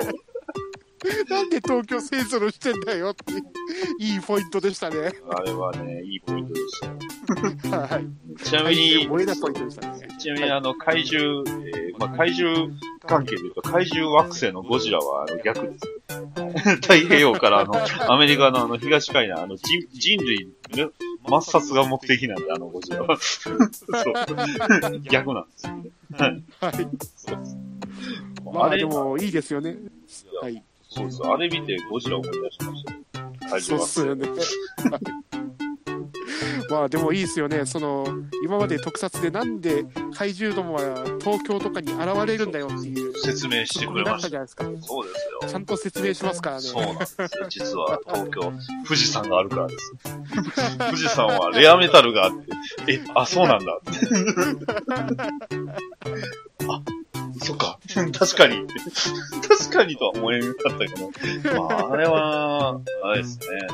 [1.28, 3.34] なんで東京勢ぞろしてんだよって。
[3.98, 5.12] いいポイントでしたね。
[5.28, 6.80] あれはね、いいポイントでし
[7.68, 7.78] た。
[7.78, 8.06] はい。
[8.42, 10.08] ちなみに、燃えなポイントでしたね。
[10.18, 12.70] ちなみにあの、怪獣、えーまあ、怪獣
[13.06, 15.84] 関係で言うと、怪獣惑星のゴジラはあの逆です。
[16.80, 17.74] 太平洋からあの、
[18.12, 20.90] アメリカのあの、東海岸、あの、人人類の
[21.24, 23.18] 抹殺が目的なんで、あのゴジラは。
[23.18, 23.56] そう。
[25.02, 25.90] 逆なんですよね。
[26.18, 26.44] はい。
[27.16, 27.56] そうです。
[28.44, 29.76] まああれでもいいですよね。
[30.40, 30.62] はい。
[30.94, 31.20] そうです。
[31.24, 34.06] あれ見てゴジラ思い出しましたそうっす星。
[34.06, 34.28] よね。
[36.70, 37.66] まあでもいいですよね。
[37.66, 38.06] その、
[38.44, 39.84] 今まで特撮でなんで
[40.14, 44.64] 怪獣どもは東京とかに現れるんだよっていう、説明してくれなましたじゃないですか。
[44.80, 45.48] そうですよ。
[45.48, 46.62] ちゃんと説明しますからね。
[46.62, 47.28] そうなんですよ。
[47.48, 48.52] 実は東京、
[48.86, 49.92] 富士山があるからです。
[50.78, 52.32] 富士山はレアメタルがあっ
[52.86, 54.00] て、え、あ、そうなんだって。
[58.12, 58.66] 確かに。
[59.48, 61.58] 確かにとは思えなかったけど。
[61.58, 63.66] まあ、あれは、あれですね。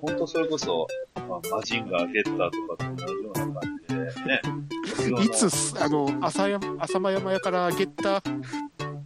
[0.00, 0.86] 本当それこそ、
[1.28, 4.40] まあ、マジンガーゲッターとかと同じような感じでね。
[5.24, 5.48] いつ、
[5.80, 8.22] あの、浅山、浅間山屋からゲッター、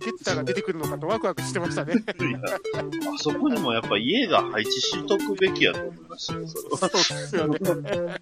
[0.04, 1.94] ゲゲッターが出てくるのかとワクワクしてましたね。
[2.06, 6.78] あそこにもやっぱ家が配置しとくべきやと思いましたよ、それは。
[6.78, 8.16] そうですよね。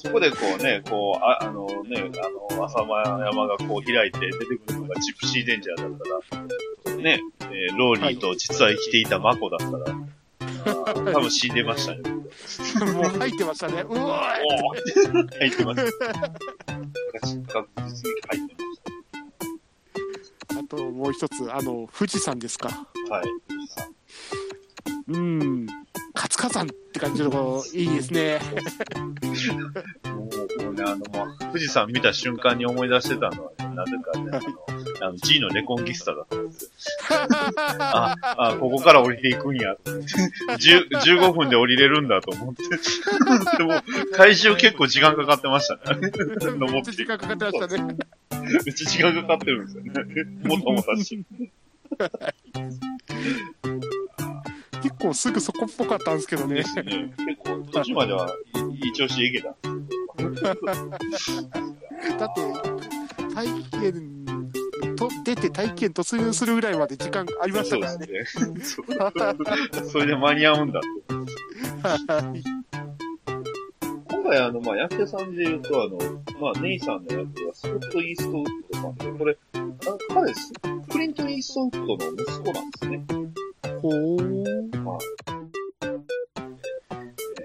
[0.00, 2.08] そこでこうね、こう、ああのね、
[2.50, 6.22] あの、浅間山がこう開いて出てくるのがジプシーデンジャーだっ
[6.84, 12.00] たら、ね、えーローリーと実は生きていたマコだったら、多分死んでましたね。
[12.92, 13.82] もう入ってましたね。
[13.82, 15.92] うわおー入ってます。
[17.12, 22.68] 確実に入ってましーあともう一つ、あの、富士山ですか。
[23.08, 23.14] た。
[23.14, 23.26] はい。
[25.08, 25.66] うん。
[26.18, 28.40] 活火山って感じの子、いいですね。
[30.58, 31.04] もうね、あの、
[31.52, 34.40] 富士山見た瞬間に思い出してたのは、ね、なぜかね、
[35.00, 36.70] あの、G のレコンギスタだったんですよ。
[37.78, 39.76] あ、あ、ここから降りていくんや。
[39.84, 42.64] 10 15分で降りれるんだと思って。
[43.56, 43.80] でも、
[44.12, 46.10] 回収結構時間かかってましたね。
[46.40, 47.96] 登 めって時間かかってましたね。
[48.66, 49.92] めっちゃ時間かかってるんですよね。
[50.42, 51.24] もたもたし。
[54.82, 56.62] 結構すぐそこっぽかったんですけどねね。
[56.64, 56.76] 結
[57.44, 58.34] 構、途中までは
[58.82, 59.48] いい調子でいけた。
[62.18, 63.46] だって、体
[63.80, 64.26] 験
[64.96, 68.06] と、出て体験突入するぐらいまで時間ありましたからね。
[68.06, 68.60] ですね。
[68.62, 68.86] そう
[69.90, 70.88] それで間に合うんだって。
[72.12, 72.42] はい
[74.10, 75.98] 今回あの、まあ、役者さんで言うと、あの、
[76.40, 80.52] まあ、ネイさんの役はスコット・イーストウッドさんで、これ、あの彼です。
[80.90, 83.17] クリント・イーストウッドの息子なんですね。
[83.80, 84.58] ほー。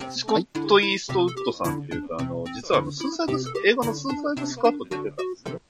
[0.09, 5.61] スコット・イーストウッドさんっていうと、あの、実はあの、スーサイドス、映画のスーサイドスカット出てたんですよ。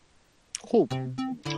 [0.61, 0.87] ほう。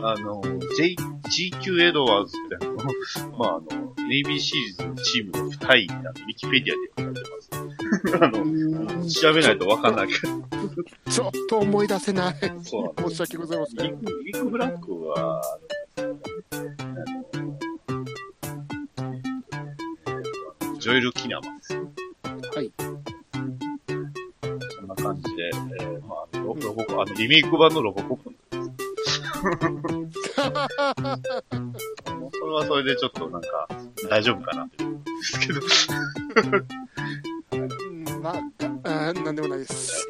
[0.02, 0.42] あの、
[0.76, 2.76] J、GQ エドワーズってあの、
[3.38, 7.56] まあ、あの、ネイビーシリーズのチームの2位なウィキペディアで書かれてます。
[8.22, 10.36] あの、調べないとわかんないけど、
[11.10, 12.34] ちょっと思い出せない。
[12.62, 13.76] そうなんです申し訳ございません。
[13.76, 15.42] リク、リク・ブラックは、
[20.86, 21.74] ジョエル・キナマンです。
[21.74, 21.80] は
[22.62, 22.70] い。
[22.78, 22.84] そ
[24.84, 28.36] んな感じで、えー、まあ、ロロボコ、あの、リメイク版のロボコップで
[29.10, 29.20] す。
[32.12, 33.68] もうそれはそれでちょっとなんか、
[34.08, 35.60] 大丈夫かなって思うんですけど。
[37.50, 38.36] うんま
[38.84, 40.06] あ、なんでもないです。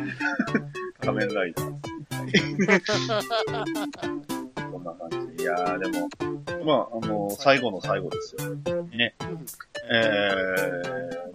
[0.98, 1.74] 仮面ライダー。
[4.72, 5.42] こんな感じ。
[5.42, 6.08] いやー、でも、
[6.64, 8.54] まあ、あの、最後の最後ですよ。
[8.86, 9.14] ね。
[9.92, 10.02] え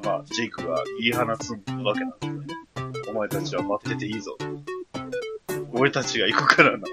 [0.01, 1.57] ー、まあ、ジェイクが言い放つわ
[1.93, 2.47] けなんですよね。
[3.09, 4.37] お前たちは待ってていいぞ。
[5.73, 6.87] 俺たちが行くからな。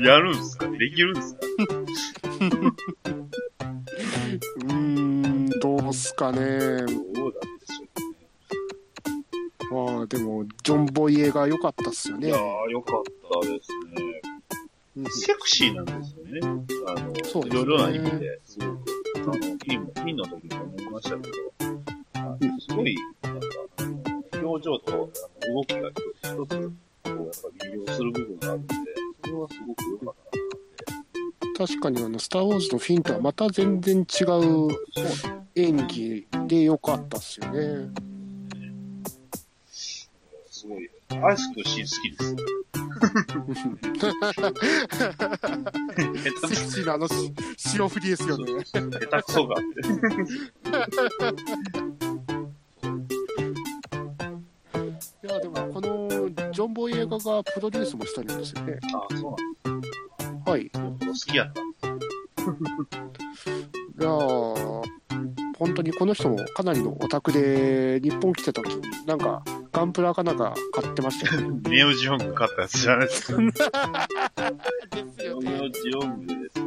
[0.08, 0.66] やるんすか？
[0.68, 1.40] できるんすか？
[4.64, 6.38] うーん、どうすかね。
[6.38, 12.38] どうなんでしょまあ、でも、ジョン・ボイエが良かったっすよねういや。
[12.38, 12.40] ー、
[12.70, 13.02] よかっ
[13.42, 13.70] たです
[14.02, 14.22] ね。
[14.98, 16.40] うんセクシーなんですよね。
[16.88, 18.84] あの、そういろいろな意味で、すごく、
[19.16, 21.34] あの、ピンも、ピンの時も思いましたけど、
[22.14, 23.46] あのすごい、なんか、
[24.42, 28.74] 表情とあの動きが一つ一つ、こう、やっぱ魅了する部分があるんで、
[29.24, 30.14] それはすごく良かっ
[31.56, 34.68] た確かにあの、スター・ウォーズのフィンとはまた全然違う
[35.54, 37.60] 演技で良かったっすよね。
[37.60, 38.00] な。
[40.50, 40.90] すごい、
[41.22, 42.57] アイスクシー好きです。
[42.98, 43.06] セ
[46.48, 47.32] クシーなあのし
[47.78, 48.64] 塩振りですよね。
[48.64, 49.80] 下手くそがあって。
[55.26, 58.78] いや、でもこのジョン・ボイエガがプロデュースもしてるんですよね。
[58.94, 59.34] ああ、そう
[59.68, 59.80] なん
[60.44, 60.62] はい。
[60.62, 60.70] いよ。
[60.72, 61.60] 好きやった。
[64.00, 64.08] や
[65.58, 69.42] 本当にこの人もかなりのオタクで、日本来てた時になんか
[69.78, 71.60] ガンプラかなんか買ってましたよね。
[71.70, 73.38] ネオジオング買ったやつじゃないですか。
[73.38, 73.54] です
[75.22, 76.66] ネオジオングですよ。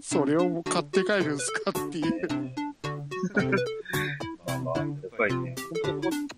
[0.00, 2.28] それをもう買って帰るんすかっていう。
[4.46, 4.88] まあまあ、やっ
[5.18, 5.54] ぱりね、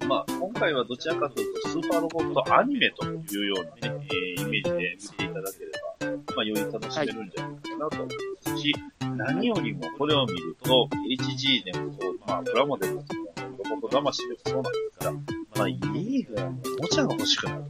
[0.08, 5.70] まあ、今回はどちらかというと、スーパーロボットアニメというようなね、えーイメージで見ていただけれ
[6.10, 8.74] ば、まあ、より楽しめるんじゃないかなと思いますし、
[9.16, 15.12] 何よりもこれを見ると、HG でもそう、まあ、プラモデルのロボット魂でもそうなんですが、
[15.56, 17.64] まあ、家が、おもちゃが欲しくなる。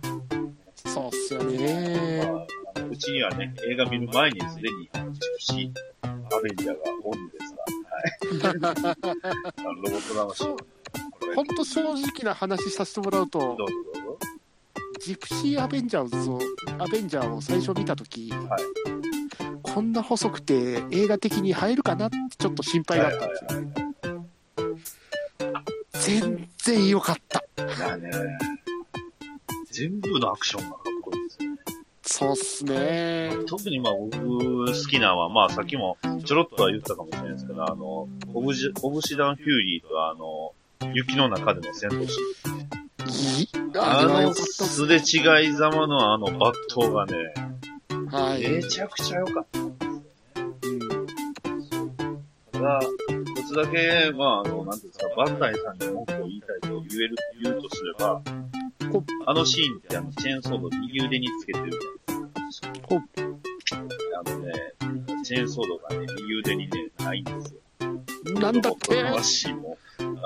[0.87, 2.23] そうっすよね。
[2.27, 2.39] ま
[2.83, 7.55] あうちにはね、映画見る前にすでに、ジプシー、アベンジャーがおるんです
[8.41, 8.95] が、はい。
[9.65, 10.45] ロボット魂。
[11.35, 14.19] 本当正直な話させてもらうとど、うぞどうぞ。
[14.99, 16.41] ジプシーアベンジャーズを、
[16.79, 18.41] アベンジャーを最初見たとき、はい
[19.63, 23.49] こんな細くて映画的に入るかなってちょっと心配があったんですよ。
[23.49, 23.84] はいはい
[26.05, 27.43] 全然良かった。
[29.71, 31.59] 全部のアクションがかっこいいですよね。
[32.03, 33.31] そうっすね。
[33.47, 40.53] 特にまあ僕好きなのは、まあさっきもちょろっとは言ったかもしれないですけど、あの、オブジ、オブシダンフューリーとあの、
[40.93, 42.85] 雪の中での戦闘シーン。
[43.43, 43.49] い
[43.79, 44.45] ああの、す。
[44.45, 47.35] すれ違いざまのあの抜刀がね、
[48.11, 48.47] はい。
[48.47, 49.61] めちゃくちゃ良かった。
[49.61, 49.75] うん
[52.53, 58.23] ただ、一つだけ、まあ、あの、なんていうんですか、バンダイさんに文句を言いたいと言える、言うとすれば
[58.91, 62.69] ほ、あのシーンってあの、チェーンソード右腕につけてるじゃないですか。
[62.89, 64.53] ほあのね、
[65.25, 67.61] チェーンソードがね、右腕にね、ないんですよ。
[68.41, 69.03] なんだって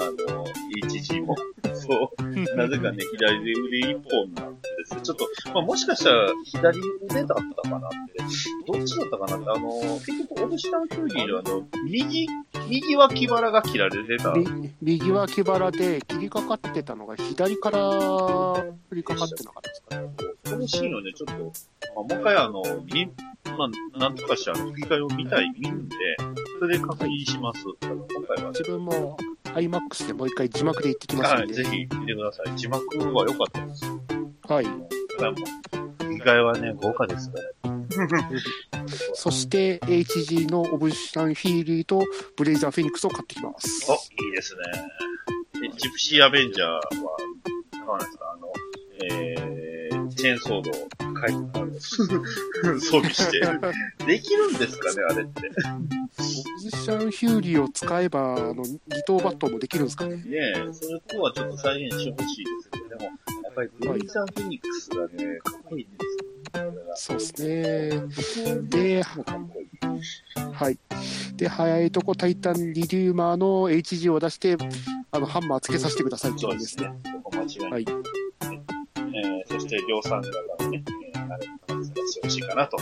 [0.01, 0.47] あの、
[0.87, 1.37] HG も、
[1.75, 5.01] そう、なぜかね、左腕一本なんですよ。
[5.01, 6.79] ちょっと、まあ、もしかしたら左
[7.11, 7.35] 腕だった
[7.69, 12.29] かなって、どっちだったかなって、あの、結局、オブシダンフューリーのあの、右、
[12.69, 14.33] 右脇腹が切られてた。
[14.33, 17.79] み右脇腹で切りかかってたのが左から
[18.89, 20.09] 振りかかってなかったですかね。
[20.51, 21.45] このシーンをね、ちょっと、
[21.95, 23.11] まあ、もう一回あの、み、
[23.57, 25.97] まあ、なんとかしてあの、吹き替えを見たい、見るんで、
[26.59, 27.65] それで確認します。
[27.81, 27.97] 今
[28.27, 29.17] 回はね自分も
[29.55, 31.55] IMAX でもう一回字幕で行ってきますはい、んで。
[31.55, 32.57] ぜひ見てください。
[32.57, 32.85] 字幕
[33.15, 33.85] は良かったです。
[34.49, 34.65] はい。
[35.17, 37.79] ただもう、吹き替えはね、豪華ですから。
[39.15, 42.05] そして、HG のオブシダンフューリーと
[42.37, 43.91] ブレイザーフェニックスを買ってきます。
[43.91, 44.61] お、いいですね。
[45.61, 46.99] でジプシーアベンジャーは、ど
[47.95, 48.31] うなんですか？
[48.33, 48.53] あの、
[49.11, 49.68] えー、
[50.19, 50.75] チェーンソードを
[52.81, 53.41] 装備して、
[54.05, 55.43] できるんですかねあれって。
[55.43, 55.49] ね
[56.19, 60.21] オブシダンフューリーを使えば、あの、二等バットもできるんですかね。
[60.27, 63.11] え、それとはちょっと再現してほしいですけど、でも、や
[63.51, 66.29] っぱりブレイザーフェニックスがね、かっこいいんですよ。
[66.97, 68.62] そうですね。
[68.69, 69.03] で。
[70.53, 70.79] はい。
[71.37, 74.57] で、早いとこタイタンリディーマーの HG を出して、
[75.12, 77.71] あの、ハンマーつけさせてくださいって感じでねね。。
[77.71, 77.87] はい
[79.19, 80.31] えー、そして量産型
[80.64, 80.83] をね、
[81.14, 81.47] えー、あれ、
[81.79, 82.77] 出してほしいかなと。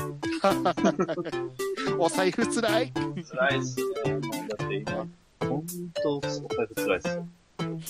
[1.98, 2.92] お財布つらい。
[2.92, 4.12] 辛いっすね。
[4.12, 4.28] もうだ
[4.64, 5.06] って今、
[5.48, 5.66] ほん
[6.02, 6.30] と、お財
[6.66, 7.26] 布辛いっすよ。
[7.58, 7.80] 皆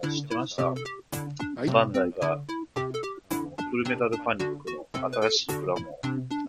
[0.00, 0.68] さん知ってました？
[0.68, 0.74] は
[1.64, 1.68] い。
[1.70, 2.40] バンダイが、
[3.70, 6.00] フルメタルパニックの新しいプラモを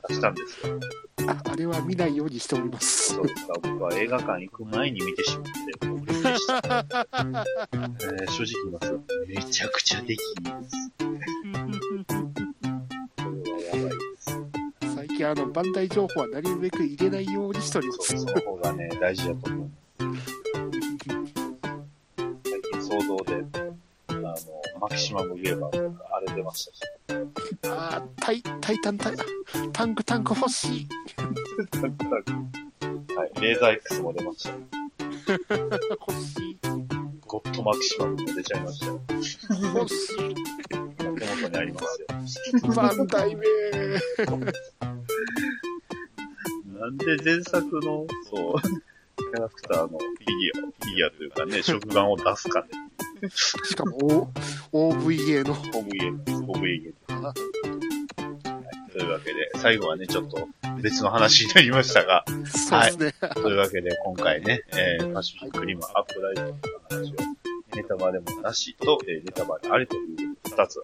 [0.07, 0.79] 出したんですよ。
[1.27, 3.21] ああれは見ないようにしておりますそ。
[3.21, 3.53] うですか。
[3.61, 5.51] 僕は映画館行く前に見てしまって、
[6.23, 6.55] もうびっくりした。
[6.57, 8.85] えー正直言います。
[9.27, 10.91] めちゃくちゃできいいです。
[10.97, 11.03] こ
[13.45, 14.95] れはやばいです。
[14.95, 18.17] 最近あの、バンダイ情報はなるべく入れないようにしております。
[18.17, 19.69] その方がね、大事だと思う。
[22.43, 23.45] 最近騒動で、
[24.09, 24.35] あの、
[24.79, 26.81] マキシマムゲーバーとか荒れてましたし。
[27.65, 29.15] あータイ、タイタンタイ、
[29.71, 30.87] タンクタンク欲しい。
[33.15, 34.82] はい、レーザー X も出ました。
[35.27, 36.57] 欲しい。
[37.25, 39.01] ゴッドマキシマムも出ちゃいましたよ。
[39.09, 40.07] 欲し
[40.67, 42.07] 手元にありますよ。
[42.71, 42.75] い。
[42.75, 43.45] バンダイめ
[46.79, 52.67] なんで前作の、そう、キャラクターのフィギュア、フィギュアというかね、食玩を出すかね。
[53.31, 54.29] しかも、
[54.73, 55.55] O- OVA の。
[55.55, 56.93] OVA、OVA
[59.03, 60.47] というわけで、最後はね、ちょっと
[60.81, 63.13] 別の話になりましたが、そうですね。
[63.33, 66.53] というわけで今回ね、えー、パシフィックリムアップライトの
[66.89, 67.15] 話を、
[67.75, 70.77] ネタバレもなしと、えー、ネタバレありという二つ話さ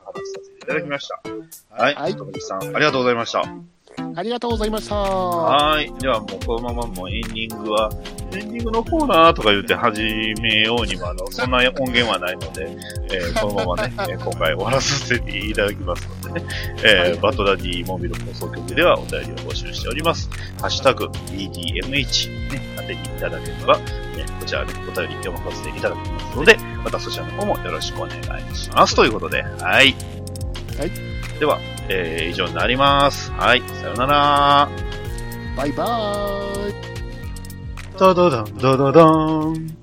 [0.43, 1.21] せていただきました。
[1.69, 1.95] はい。
[1.95, 3.78] はいともきさん、ありがとうございました。
[4.15, 4.95] ありがとうございました。
[4.95, 5.93] はい。
[5.99, 7.89] ではもうこのままもうエンディングは、
[8.33, 10.01] エンディングのコーナーとか言って始
[10.41, 12.77] めようにも、あの、そんな音源はないので、
[13.11, 16.47] えー、 このままね、えー今回終わらさせていただきますのでね、
[16.83, 20.29] えー、バトダディモビル放送局ではお便りを募集しております。
[20.59, 23.83] ハッシュタグ、BDMH、ね、当てにいただければ、ね、
[24.39, 28.95] こちらでお便り読まさせていただきますので、またそちらの方もよろしくお願いします。
[28.95, 29.95] ということで、はい。
[30.77, 31.08] はい。
[31.39, 33.31] では、えー、以上になります。
[33.31, 33.61] はい。
[33.61, 34.69] さようなら。
[35.55, 36.73] バイバーイ。
[37.97, 39.78] ダダダン、ダダダン。